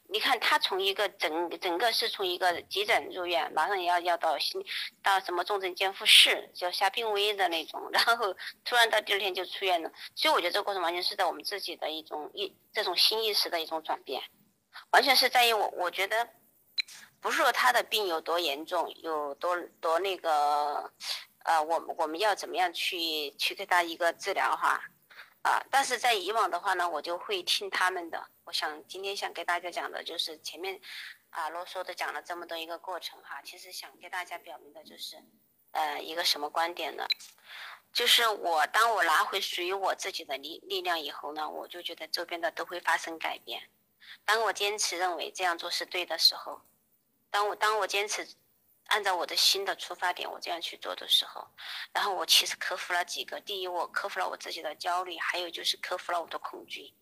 [0.09, 4.65] 你看他从一个整整个是从一个急诊入院，马上要要到心
[5.03, 8.35] 到什么重症监护室，就下病危的那种，然后
[8.65, 9.93] 突然到第二天就出院了。
[10.15, 14.23] 所以我觉得这个过程完全是在我们自己的一种意这种新意识的一种转变，
[14.91, 16.27] 完全是在于我我觉得。
[17.21, 20.93] 不是说他的病有多严重，有多多那个，
[21.45, 24.81] 呃，我们我们要怎么样去去给他一个治疗哈，
[25.43, 28.29] 啊，但是在以往的话呢，我就会听他们的。
[28.45, 30.81] 我想今天想给大家讲的就是前面，
[31.31, 35.17] 啊啰嗦的讲了这么多一个过程哈，其实想给大家表明的就是，
[35.73, 37.07] 呃一个什么观点呢？
[37.93, 43.69] 就是我当我拿回属于我自己的力力量以后呢，我就觉得周边的都会发生改变。
[44.25, 46.63] 当我坚持认为这样做是对的时候，
[47.31, 48.29] 当我当我坚持。
[48.87, 51.47] 按照我的新的出发点，我这样去做的时候，
[51.93, 53.41] 然后我其实克服了几个。
[53.41, 56.93] 第一，我克服了我自己的焦虑，还有就是克服了我的恐惧。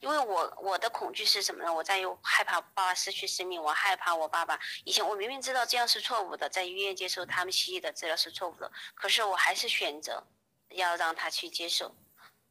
[0.00, 1.72] 因为我我的恐惧是什么呢？
[1.72, 4.58] 我在于害怕爸爸失去生命，我害怕我爸爸。
[4.84, 10.26] 以前我明明知道这样是错误的，在医院接受他们西医的治疗是错误的，可是我还是选择
[10.70, 11.94] 要让他去接受。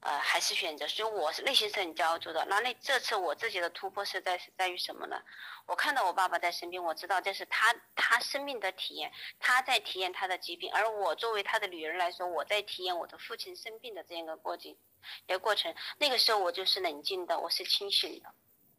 [0.06, 2.46] 呃，还是选择，所以我是内心是很焦灼的。
[2.46, 5.20] 那那这次我自己的突破是在是在于什么呢？
[5.66, 14.78] 我看到我爸爸在生病，我知道这是他他生命的体验，他在体验他的疾病，而我作为他的女儿来说，我在体验我的父亲生病的这样一个过程，
[15.26, 15.74] 一个过程。
[15.98, 18.32] 那个时候我就是冷静的，我是清醒的，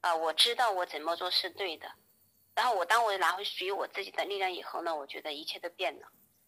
[0.02, 1.90] 啊，我知道我怎么做是对的。
[2.54, 6.06] 然后我当我拿回属于我自己的力量以后呢，我觉得一切都变了。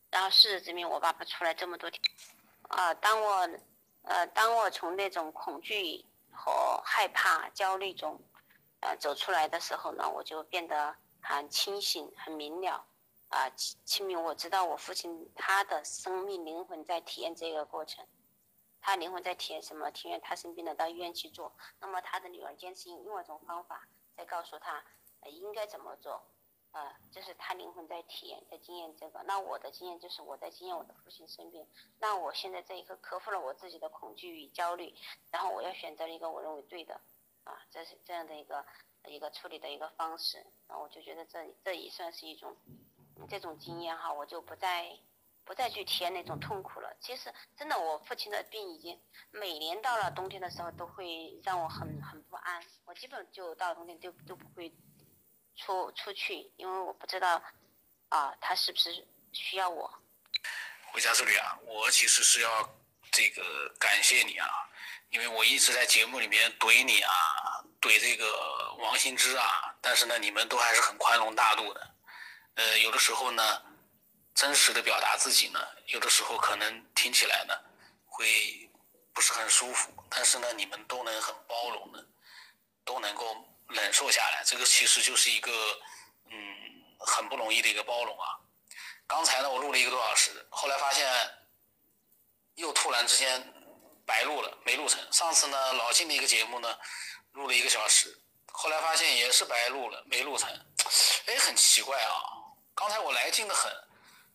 [0.09, 2.01] 然后事实证明，我爸爸出来这么多天，
[2.68, 3.51] 啊，当我。
[4.03, 8.21] 呃，当我从那种恐惧和害怕、焦虑中，
[8.81, 12.87] 呃，走出来的时候呢，我就变得很清醒、很明了，
[13.29, 13.51] 啊，
[13.85, 14.23] 清明。
[14.23, 18.07] 我知道我父亲他的生命灵魂在体验这个过程，
[18.81, 19.91] 他灵魂在体验什么？
[19.91, 21.55] 体验他生病了到医院去做。
[21.81, 23.87] 那么他的女儿坚持用另外一种方法，
[24.17, 24.83] 在告诉他
[25.25, 26.23] 应该怎么做。
[26.79, 29.20] 啊，就是他灵魂在体验，在经验这个。
[29.24, 31.66] 那我的经验就是我在经验我的父亲生病。
[31.99, 34.95] 那我现在这一刻克服了我自己的恐惧与焦虑，
[35.33, 37.01] 然后我要选择了一个我认为对的，
[37.43, 38.64] 啊，这是这样的一个
[39.07, 40.47] 一个处理的一个方式。
[40.68, 42.57] 那我就觉得这这也算是一种
[43.29, 44.97] 这种经验哈，我就不再
[45.45, 46.97] 不再去体验那种痛苦了。
[47.01, 49.01] 其实真的，我父亲的病已经
[49.33, 52.62] 每年到了冬天的时候都会让我很很不安。
[52.85, 54.72] 我基本就到冬天就都不会。
[55.59, 57.43] 出出去，因为我不知道，
[58.11, 59.93] 啊，他是不是需要我？
[60.93, 62.79] 回家之旅啊，我其实是要
[63.11, 64.49] 这个感谢你啊，
[65.11, 67.11] 因为我一直在节目里面怼你啊，
[67.81, 71.95] 怼这个王新之啊，但是呢，你们都还是很宽容大度的。
[72.55, 73.63] 呃，有的时候呢，
[74.35, 77.55] 真实的表达自己呢，有的时候可能听起来呢，
[78.07, 78.71] 会
[79.13, 82.07] 不是很舒服，但是呢，你们都能很包容的，
[82.85, 83.45] 都能够。
[83.69, 85.53] 忍受下来，这个其实就是一个，
[86.31, 86.37] 嗯，
[86.99, 88.39] 很不容易的一个包容啊。
[89.07, 91.07] 刚才呢，我录了一个多小时，后来发现
[92.55, 93.43] 又突然之间
[94.07, 95.01] 白录了，没录成。
[95.12, 96.79] 上次呢，老金的一个节目呢，
[97.33, 98.19] 录了一个小时，
[98.53, 100.49] 后来发现也是白录了，没录成。
[101.27, 102.12] 哎，很奇怪啊。
[102.75, 103.71] 刚才我来劲的很，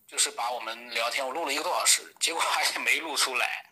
[0.07, 3.71] 就是把我们聊天我录了一个多小时，结果发现没录出来。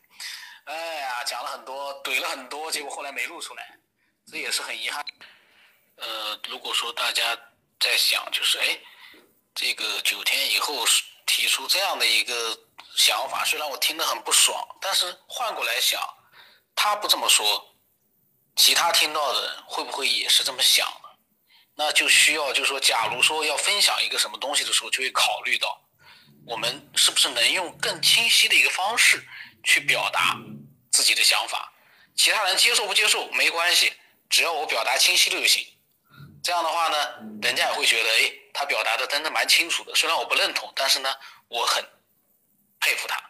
[0.66, 3.78] 哎呀，讲了很多，怼了很多，结果后来没录出来，
[4.26, 5.06] 这也是很遗憾。
[6.02, 7.38] 呃，如果说大家
[7.80, 8.80] 在想，就是哎，
[9.54, 10.84] 这个九天以后
[11.28, 12.60] 提出这样的一个
[12.96, 16.02] 想法，虽然我听得很不爽，但是换过来想，
[16.76, 17.76] 他不这么说，
[18.56, 21.10] 其他听到的人会不会也是这么想呢？
[21.76, 25.82] 那就需要，就是说，假如说要分享一个什么东西的时候，就会考虑到，
[26.48, 29.24] 我们是不是能用更清晰的一个方式
[29.64, 30.36] 去表达
[30.92, 31.72] 自己的想法，
[32.16, 33.94] 其他人接受不接受没关系，
[34.30, 35.66] 只要我表达清晰就行。
[36.44, 36.98] 这样的话呢，
[37.42, 39.94] 人家也会觉得，哎，他表达的真的蛮清楚的。
[39.94, 41.16] 虽然我不认同，但是呢，
[41.48, 41.84] 我很
[42.80, 43.22] 佩服他。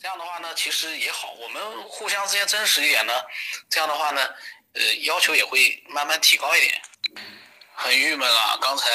[0.00, 3.22] 这样的话呢，其实也好，我们互相之间真实一点呢。
[3.70, 4.34] 这样的话呢，
[4.74, 6.82] 呃，要求也会慢慢提高一点。
[7.74, 8.86] 很郁闷啊，刚才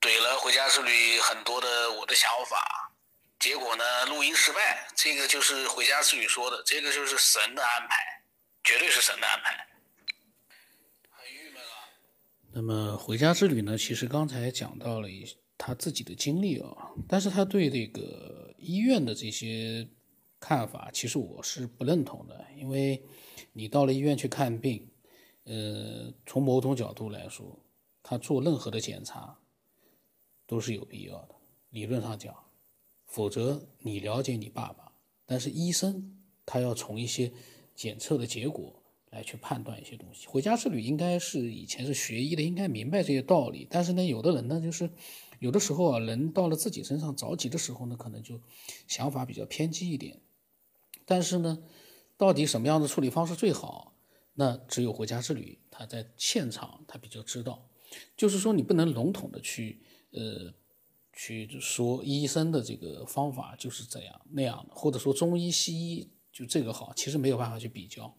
[0.00, 2.90] 怼了回家之旅很多的我的想法，
[3.38, 4.86] 结果呢，录音失败。
[4.94, 8.22] 这个就是回家之旅说的，这个就是神的安排，
[8.62, 9.66] 绝对是神的安排。
[12.56, 13.76] 那么回家之旅呢？
[13.76, 15.26] 其实刚才讲到了一
[15.58, 19.88] 他自己的经历啊，但是他对这个医院的这些
[20.38, 22.46] 看法，其实我是不认同的。
[22.56, 23.02] 因为
[23.52, 24.88] 你到了医院去看病，
[25.42, 27.58] 呃，从某种角度来说，
[28.04, 29.36] 他做任何的检查
[30.46, 31.34] 都是有必要的。
[31.70, 32.32] 理论上讲，
[33.04, 34.92] 否则你了解你爸爸，
[35.26, 37.32] 但是医生他要从一些
[37.74, 38.80] 检测的结果。
[39.14, 43.64] 来去判断一些东西，回家之旅应该是以前是学医的，应该明白这些道理。
[43.70, 44.90] 但是呢，有的人呢，就是
[45.38, 48.40] 有的时候啊，人到了自己身上着急的时候呢，可能就
[48.88, 50.20] 想法比较偏激一点。
[51.06, 51.62] 但是呢，
[52.16, 53.94] 到底什么样的处理方式最好？
[54.34, 57.68] 那只有回家之旅他在现场他比较知道。
[58.16, 60.52] 就是说，你不能笼统的去呃
[61.12, 68.12] 去说医生的这个方法就是这样那样的，或者说中医西医就这个好，其实没有办法去比较。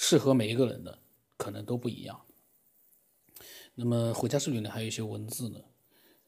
[0.00, 1.00] 适合每一个人的
[1.36, 2.22] 可能都不一样。
[3.74, 5.60] 那么回家之旅呢，还有一些文字呢，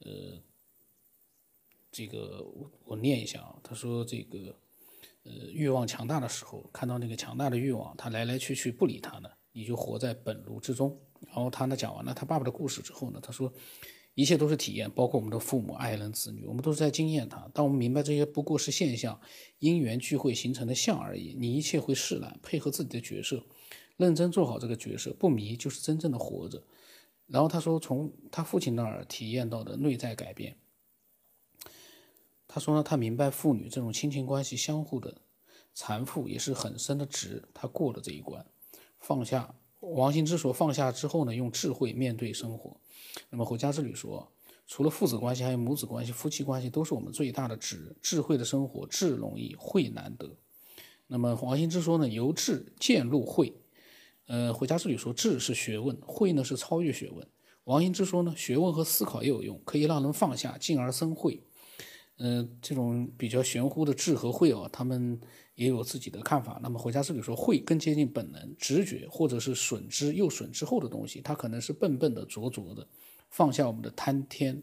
[0.00, 0.42] 呃，
[1.92, 4.56] 这个我我念一下啊，他说这个
[5.22, 11.00] 呃欲望强大的时候，看到那个强大的欲望，他来来去去不理他呢，你就活在本炉之中。
[11.26, 13.52] 然后他呢讲完了他爸爸的故事之后呢，他说
[14.14, 17.48] 一切都是体验，包括我们的父母、爱人、子女，我们都是在经验它。
[17.54, 19.20] 当我们明白这些不过是现象，
[19.60, 23.44] 因缘聚会形成的相而已，你一切会释然，配合自己的角色，
[24.00, 26.62] 认真做好这个角色，不迷就是真正的活着。
[27.26, 30.56] 然后他说从他父亲那儿体验到的内在改变。
[32.48, 35.18] 他说呢，他明白父女这种亲情关系相互的
[35.74, 38.44] 缠缚也是很深的值，他过了这一关，
[38.98, 39.54] 放下。
[39.80, 42.80] 王兴之说放下之后呢，用智慧面对生活。
[43.28, 44.32] 那么回家之旅说，
[44.66, 47.96] 除了父子关系，还有母子关系、夫妻关系，都是我们最大的值。
[48.02, 50.36] 智慧的生活，智容易，慧难得。
[51.06, 53.54] 那么王兴之说呢，由智渐入慧。
[54.30, 57.26] 呃，回家之旅说，智是学问，慧呢是超越学问。
[57.64, 61.42] 王兴之说呢，学问和思考也有用，可以让人放下，进而生慧。
[62.18, 65.20] 嗯，这种比较玄乎的智和慧哦，他们
[65.56, 66.60] 也有自己的看法。
[66.62, 72.86] 那么回家之旅说，慧更接近本能、直觉，或者是损之又损之后的东西，它可能是笨笨的、拙拙的。
[73.30, 74.62] 放下我们的贪天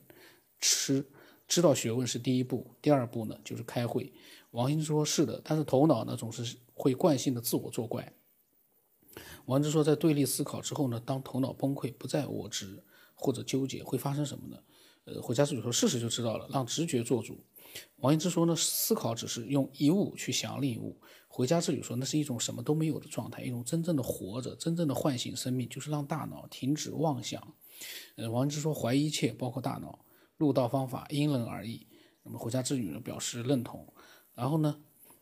[0.62, 1.06] 痴，
[1.46, 4.14] 知道学问是第一步，第二步呢就是开会。
[4.52, 8.14] 王兴之说是的，但是头脑呢总是会惯性的自我作怪。
[9.46, 12.84] 王之说，在对立思考之后呢，当头脑崩溃，不再我执
[13.16, 14.58] 或者纠结，会发生什么呢？
[15.06, 17.40] 呃，回家之旅说，试试就知道了，让直觉做主。
[17.98, 21.00] 王一之说呢，思考只是用一物去想另一物。
[21.28, 27.56] 回家之旅说，那是一种什么都没有的状态，一种真正的活着，真正的唤醒生命，就是让大脑停止妄想。
[28.16, 30.04] 呃，王一之说，怀疑一切，包括大脑。
[30.38, 31.88] 入道方法因人而异。
[32.24, 33.88] 那么回家之旅呢，表示认同。
[34.34, 34.80] 然后呢，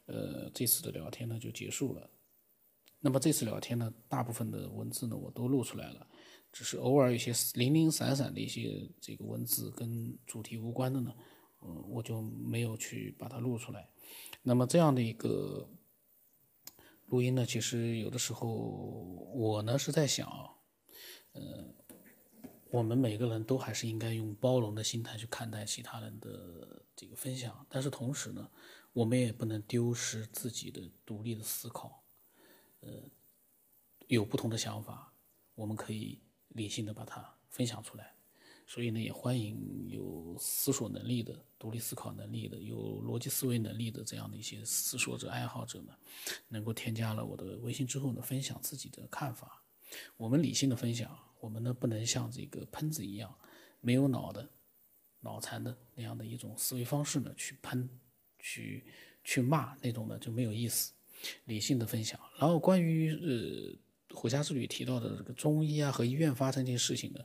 [0.07, 2.09] 呃，这次的聊天呢就结束了。
[3.05, 6.07] 那么这次聊天呢，大部分的文字呢我都录出来了。
[6.51, 11.13] 只是偶尔有些零零散散的一些这个文字跟主题无关的呢，
[11.61, 13.87] 嗯，我就没有去把它录出来。
[14.41, 15.69] 那么这样的一个
[17.05, 20.27] 录音呢，其实有的时候我呢是在想，
[21.33, 21.75] 嗯，
[22.71, 28.49] 我们每个人都还是应该用包容的心态去看待其他人的这个分享，但是同时呢，
[28.93, 32.01] 我们也不能丢失自己的独立的思考，
[32.85, 33.03] 呃，
[34.07, 35.11] 有不同的想法，
[35.55, 36.21] 我们可以。
[36.55, 38.15] 理性的把它分享出来，
[38.65, 45.93] 所以呢，也欢迎有思索能力的、独立思考能力的、有逻辑思维能力的这样的一些思索者、爱好者呢，
[46.47, 49.61] 能够添加了我的微信之后呢，分享自己的看法。
[50.15, 53.37] 我们理性的分享，我们呢不能像这个喷子一样，
[53.81, 54.49] 没有脑的、
[55.19, 57.89] 脑残的那样的一种思维方式呢，去喷、
[58.39, 58.85] 去
[59.25, 60.93] 去骂那种呢就没有意思。
[61.45, 63.79] 理性的分享，然后关于呃。
[64.13, 67.19] 回家之旅提到的这个中医啊和医院发生这些事情呢，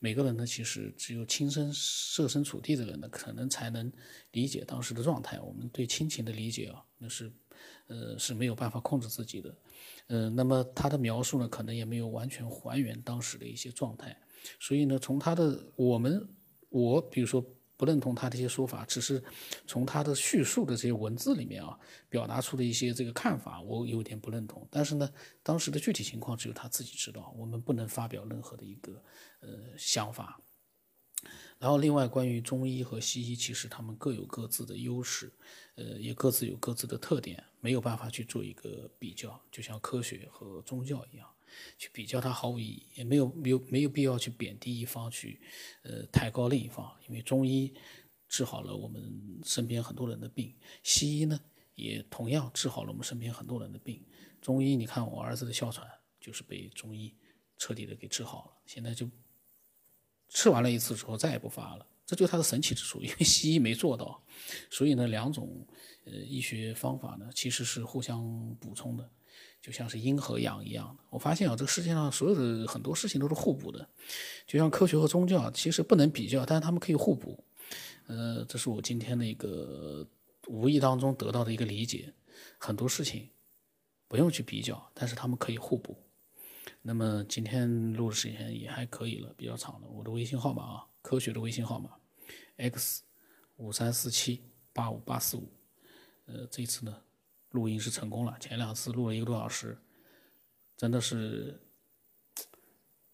[0.00, 3.92] 每个人呢其实只有亲身设身处地的人呢，可能才能
[4.32, 5.38] 理解当时的状态。
[5.38, 7.32] 我们对亲情的理解啊，那是
[7.86, 9.56] 呃是没有办法控制自己的。
[10.08, 14.20] 嗯，那么他的描述呢，可能也没有完全还原当时的一些状态。
[14.58, 16.28] 所以呢，从他的我们
[16.70, 17.44] 我比如说。
[17.76, 19.22] 不认同他这些说法，只是
[19.66, 24.66] 从他的叙述的这些文字里面啊，表达出的一些这个看法，我有点不认同。
[24.70, 25.10] 但是呢，
[25.42, 29.02] 当时的具体情况只有他自己知道，我们不能发表任何的一个
[29.40, 30.40] 呃想法。
[31.58, 35.32] 然后，另外关于中医和西医，其实他们各有各自的优势，
[35.76, 41.28] 呃，也各自有各自的特点，没有办法去做一个比较，就像科学和宗教一样。
[41.78, 45.40] 去比较它毫无意义，也没有没有没有必要去贬低一方，去
[45.82, 46.90] 呃抬高另一方。
[47.08, 47.72] 因为中医
[48.28, 51.38] 治好了我们身边很多人的病，西医呢
[51.74, 54.04] 也同样治好了我们身边很多人的病。
[54.40, 55.86] 中医，你看我儿子的哮喘
[56.20, 57.14] 就是被中医
[57.58, 59.08] 彻底的给治好了，现在就
[60.28, 63.00] 吃完了一次之后再也不发了，这就是它的神奇之处。
[63.02, 64.20] 因为西医没做到，
[64.70, 65.64] 所以呢两种
[66.06, 69.10] 呃医学方法呢其实是互相补充的。
[69.62, 73.88] 就像是阴和阳一样的，我发现啊，这个世界上所有的很多事情都是互补的，
[74.44, 77.44] 就像科学和宗教，其实不能比较，但是他们可以互补。
[78.08, 80.04] 呃，这是我今天的一个
[80.48, 82.12] 无意当中得到的一个理解，
[82.58, 83.30] 很多事情
[84.08, 85.96] 不用去比较，但是他们可以互补。
[86.82, 89.88] 那么今天录的时间也还可以了，比较长了。
[89.88, 91.90] 我的微信号码啊，科学的微信号码
[92.56, 93.04] ，x
[93.58, 94.42] 五三四七
[94.72, 95.48] 八五八四五。
[96.26, 96.96] 呃，这次呢。
[97.52, 99.78] 录音是成功了，前两次录了一个多小时，
[100.76, 101.60] 真的是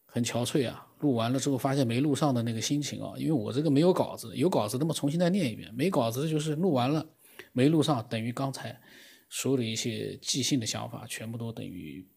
[0.07, 0.87] 很憔悴啊！
[1.01, 7.07] 录完了之后发现没录上的那个心情啊，因为我这个没有稿子，有稿子那么重新再念一遍，没稿子就是录完了
[7.53, 8.81] 没录上，等于刚才
[9.29, 12.09] 所有的一些即兴的想法全部都等于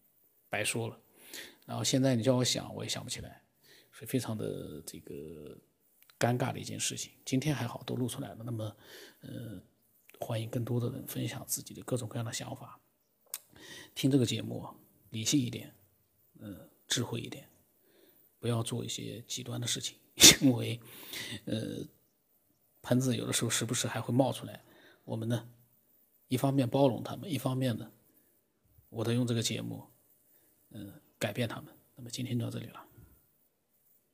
[0.48, 0.98] 白说了。
[1.64, 3.42] 然后现在你叫我想，我也想不起来，
[3.92, 5.56] 所以非常的这个
[6.18, 7.12] 尴尬的一件事情。
[7.24, 8.76] 今天还好都录出来了，那么
[9.20, 9.62] 呃，
[10.22, 12.80] 欢迎更多的人分享自己的各种各样的想法。
[13.94, 14.66] 听这个节目
[15.10, 15.74] 理性一点，
[16.38, 17.48] 呃，智慧一点，
[18.38, 19.98] 不要做一些极端的事情，
[20.40, 20.80] 因为
[21.44, 21.84] 呃，
[22.82, 24.62] 喷子有的时候时不时还会冒出来。
[25.04, 25.48] 我们呢，
[26.28, 27.90] 一方面包容他们，一方面呢，
[28.88, 29.84] 我都用这个节目，
[30.70, 31.74] 嗯、改变他们。
[31.96, 32.86] 那么今天就到这里了。